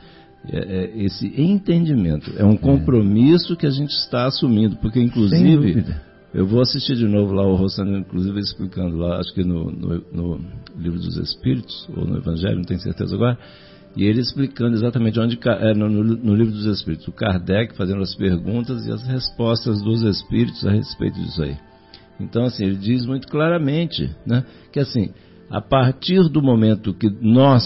[0.52, 2.32] é, é, esse entendimento.
[2.38, 5.86] É um compromisso que a gente está assumindo, porque, inclusive,
[6.34, 10.04] eu vou assistir de novo lá o Rossano, inclusive, explicando lá, acho que no, no,
[10.12, 10.40] no
[10.78, 13.38] Livro dos Espíritos, ou no Evangelho, não tenho certeza agora,
[13.96, 18.16] e ele explicando exatamente onde, é, no, no- Livro dos Espíritos, o Kardec fazendo as
[18.16, 21.56] perguntas e as respostas dos Espíritos a respeito disso aí.
[22.20, 25.10] Então, assim, ele diz muito claramente, né, que assim,
[25.50, 27.64] a partir do momento que nós,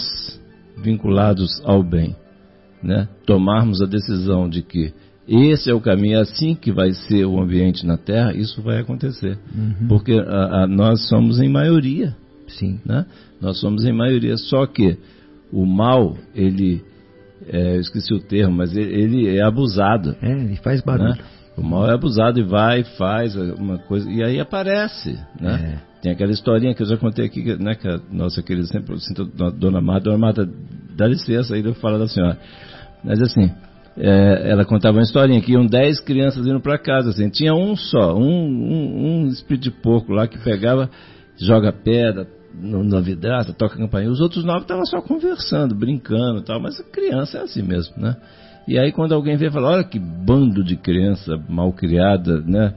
[0.76, 2.14] vinculados ao bem,
[2.82, 4.92] né, tomarmos a decisão de que
[5.26, 8.78] esse é o caminho, é assim que vai ser o ambiente na Terra, isso vai
[8.78, 9.38] acontecer.
[9.86, 12.16] Porque a- a- nós somos em maioria,
[12.46, 12.80] Sim.
[12.84, 13.04] né?
[13.38, 14.96] Nós somos em maioria, só que
[15.52, 16.82] o mal, ele,
[17.46, 20.16] é, eu esqueci o termo, mas ele, ele é abusado.
[20.22, 21.10] É, ele faz barulho.
[21.10, 21.18] Né?
[21.56, 25.80] O mal é abusado e vai, faz uma coisa, e aí aparece, né?
[26.00, 28.94] Tem aquela historinha que eu já contei aqui, que, né, que a nossa querida sempre,
[29.58, 30.48] Dona Marta, Dona Marta,
[30.96, 32.38] dá licença aí, eu falo da senhora.
[33.02, 33.50] Mas assim,
[33.96, 37.74] é, ela contava uma historinha que iam 10 crianças indo para casa, assim, tinha um
[37.74, 40.88] só, um, um, um espírito de porco lá que pegava,
[41.36, 44.10] joga pedra no, na vidraça, toca campainha.
[44.10, 47.94] Os outros nove estavam só conversando, brincando e tal, mas a criança é assim mesmo,
[47.96, 48.16] né?
[48.66, 52.74] E aí quando alguém vê fala, olha que bando de criança mal criada, né?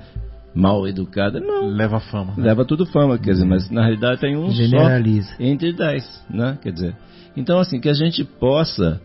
[0.53, 1.67] Mal educada, não.
[1.67, 2.33] Leva fama.
[2.35, 2.43] né?
[2.45, 5.35] Leva tudo fama, quer dizer, mas na realidade tem um Generaliza.
[5.35, 6.57] só entre dez, né?
[6.61, 6.95] Quer dizer,
[7.35, 9.01] então assim, que a gente possa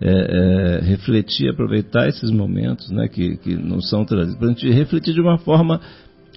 [0.00, 3.08] é, é, refletir, aproveitar esses momentos, né?
[3.08, 5.80] Que, que não são trazidos, para a gente refletir de uma forma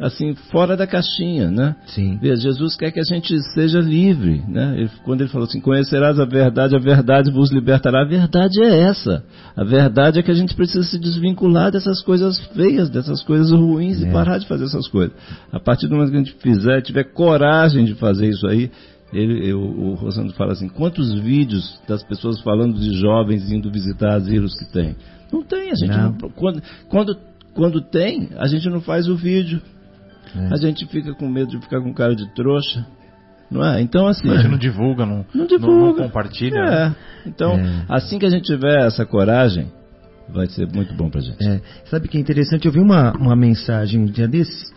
[0.02, 1.76] assim, fora da caixinha, né?
[1.88, 2.18] Sim.
[2.22, 4.76] Veja, Jesus quer que a gente seja livre, né?
[4.78, 8.02] Ele- quando ele falou assim, conhecerás a verdade, a verdade vos libertará.
[8.04, 9.24] A verdade é essa.
[9.56, 14.02] A verdade é que a gente precisa se desvincular dessas coisas feias, dessas coisas ruins
[14.02, 14.08] É.
[14.08, 15.16] e parar de fazer essas coisas.
[15.52, 18.72] A partir do momento que a gente fizer, tiver coragem de fazer isso aí,
[19.12, 24.14] ele, eu- o Rosando fala assim, quantos vídeos das pessoas falando de jovens indo visitar
[24.14, 24.96] asilos que tem?
[25.34, 26.12] Não tem, a gente Não.
[26.22, 27.18] não- quando, quando,
[27.54, 29.60] quando tem, a gente não faz o vídeo.
[30.36, 30.54] É.
[30.54, 32.86] A gente fica com medo de ficar com cara de trouxa.
[33.50, 33.82] Não é?
[33.82, 34.30] Então, assim.
[34.30, 36.02] A gente não divulga, não, Não divulga.
[36.02, 36.62] não compartilha.
[36.64, 36.96] né?
[37.26, 37.30] É.
[37.30, 37.86] Então, É.
[37.90, 39.72] assim que a gente tiver essa coragem,
[40.32, 41.44] vai ser muito bom pra gente.
[41.44, 42.66] É, sabe que é interessante?
[42.68, 44.72] Eu vi uma, uma mensagem um dia desses.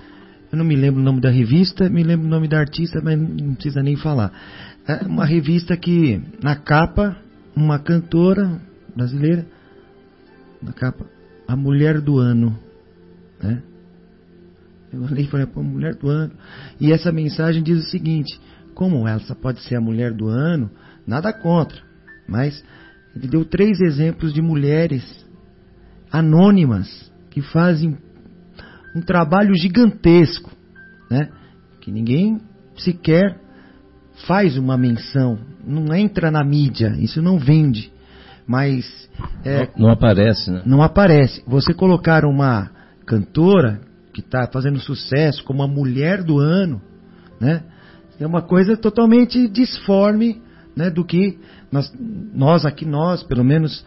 [0.50, 3.18] Eu não me lembro o nome da revista, me lembro o nome da artista, mas
[3.18, 4.32] não precisa nem falar.
[4.88, 7.16] É uma revista que, na capa,
[7.54, 8.58] uma cantora
[8.96, 9.46] brasileira,
[10.62, 11.04] na capa,
[11.46, 12.58] a mulher do ano.
[13.42, 13.62] Né?
[14.92, 16.32] E falei, pô, mulher do ano.
[16.80, 18.38] E essa mensagem diz o seguinte:
[18.74, 20.70] como essa pode ser a mulher do ano,
[21.06, 21.80] nada contra.
[22.28, 22.62] Mas
[23.14, 25.02] ele deu três exemplos de mulheres
[26.10, 27.96] anônimas que fazem
[28.94, 30.50] um trabalho gigantesco,
[31.10, 31.30] né?
[31.80, 32.40] Que ninguém
[32.76, 33.40] sequer
[34.26, 37.90] faz uma menção, não entra na mídia, isso não vende,
[38.46, 39.10] mas
[39.44, 40.62] é, Não aparece, né?
[40.66, 41.42] não aparece.
[41.46, 42.70] Você colocar uma
[43.06, 43.80] cantora
[44.12, 46.80] que está fazendo sucesso como a mulher do ano,
[47.40, 47.62] né?
[48.20, 50.40] É uma coisa totalmente disforme,
[50.76, 51.38] né, do que
[51.70, 51.92] nós,
[52.34, 53.84] nós aqui nós, pelo menos,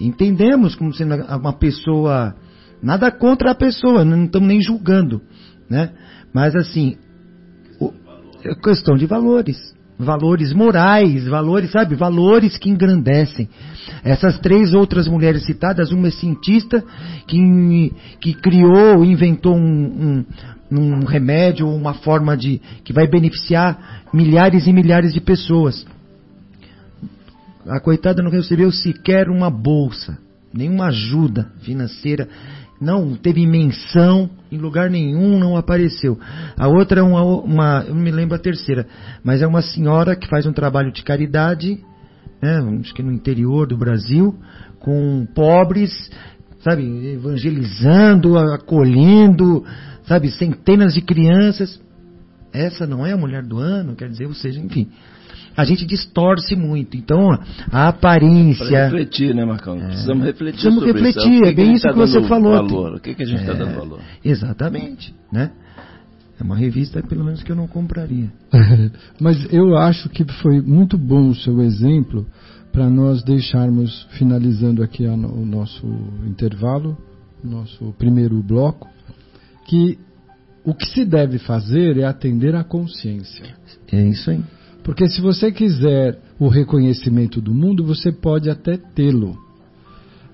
[0.00, 2.34] entendemos como sendo uma pessoa
[2.82, 5.20] nada contra a pessoa, não estamos nem julgando,
[5.68, 5.92] né?
[6.32, 6.96] Mas assim,
[7.80, 7.92] o-
[8.44, 9.56] é questão de valores,
[9.98, 13.48] valores morais, valores, sabe, valores que engrandecem.
[14.04, 16.84] Essas três outras mulheres citadas, uma é cientista
[17.26, 20.24] que, que criou, inventou um,
[20.70, 25.84] um, um remédio, uma forma de que vai beneficiar milhares e milhares de pessoas.
[27.66, 30.16] A coitada não recebeu sequer uma bolsa,
[30.54, 32.28] nenhuma ajuda financeira,
[32.80, 36.18] não teve menção em lugar nenhum, não apareceu.
[36.56, 38.86] A outra é uma, uma eu não me lembro a terceira,
[39.22, 41.80] mas é uma senhora que faz um trabalho de caridade,
[42.40, 44.34] né, acho que no interior do Brasil,
[44.78, 45.90] com pobres,
[46.60, 49.64] sabe, evangelizando, acolhendo,
[50.04, 51.80] sabe, centenas de crianças.
[52.52, 54.88] Essa não é a mulher do ano, quer dizer, ou seja, enfim.
[55.58, 56.96] A gente distorce muito.
[56.96, 57.30] Então,
[57.72, 58.64] a aparência.
[58.64, 59.76] Para refletir, né, Marcão?
[59.76, 60.60] É, precisamos refletir.
[60.60, 61.44] Precisamos refletir, isso.
[61.44, 62.52] é bem isso que, que você falou.
[62.52, 62.94] Valor?
[62.94, 64.00] O que, que a gente está é, dando valor?
[64.24, 65.50] Exatamente, né?
[66.38, 68.30] É uma revista, pelo menos, que eu não compraria.
[69.20, 72.24] Mas eu acho que foi muito bom o seu exemplo
[72.70, 75.84] para nós deixarmos, finalizando aqui o nosso
[76.24, 76.96] intervalo,
[77.42, 78.88] nosso primeiro bloco,
[79.66, 79.98] que
[80.64, 83.56] o que se deve fazer é atender à consciência.
[83.90, 84.44] É isso aí.
[84.88, 89.36] Porque se você quiser o reconhecimento do mundo, você pode até tê-lo.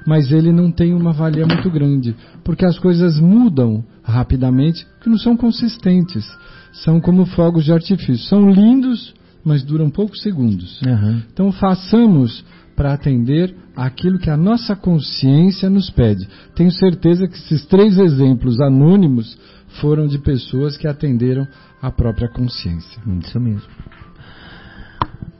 [0.06, 2.14] Mas ele não tem uma valia muito grande.
[2.44, 6.24] Porque as coisas mudam rapidamente, que não são consistentes.
[6.72, 8.28] São como fogos de artifício.
[8.28, 9.12] São lindos,
[9.44, 10.80] mas duram poucos segundos.
[10.82, 11.20] Uhum.
[11.32, 12.44] Então façamos
[12.76, 16.28] para atender aquilo que a nossa consciência nos pede.
[16.54, 19.36] Tenho certeza que esses três exemplos anônimos
[19.80, 21.44] foram de pessoas que atenderam
[21.82, 23.02] a própria consciência.
[23.20, 23.68] Isso mesmo.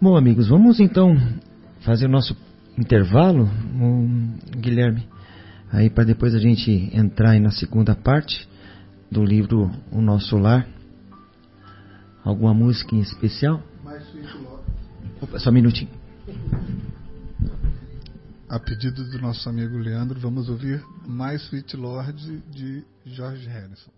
[0.05, 1.17] Bom, amigos, vamos então
[1.81, 2.37] fazer o nosso
[2.77, 3.49] intervalo,
[4.55, 5.09] Guilherme,
[5.73, 8.47] aí para depois a gente entrar na segunda parte
[9.11, 10.69] do livro O Nosso Lar.
[12.23, 13.63] Alguma música em especial?
[13.83, 14.05] Mais
[15.23, 15.91] Opa, só um minutinho.
[18.47, 23.94] A pedido do nosso amigo Leandro, vamos ouvir Mais Sweet Lord de George Harrison.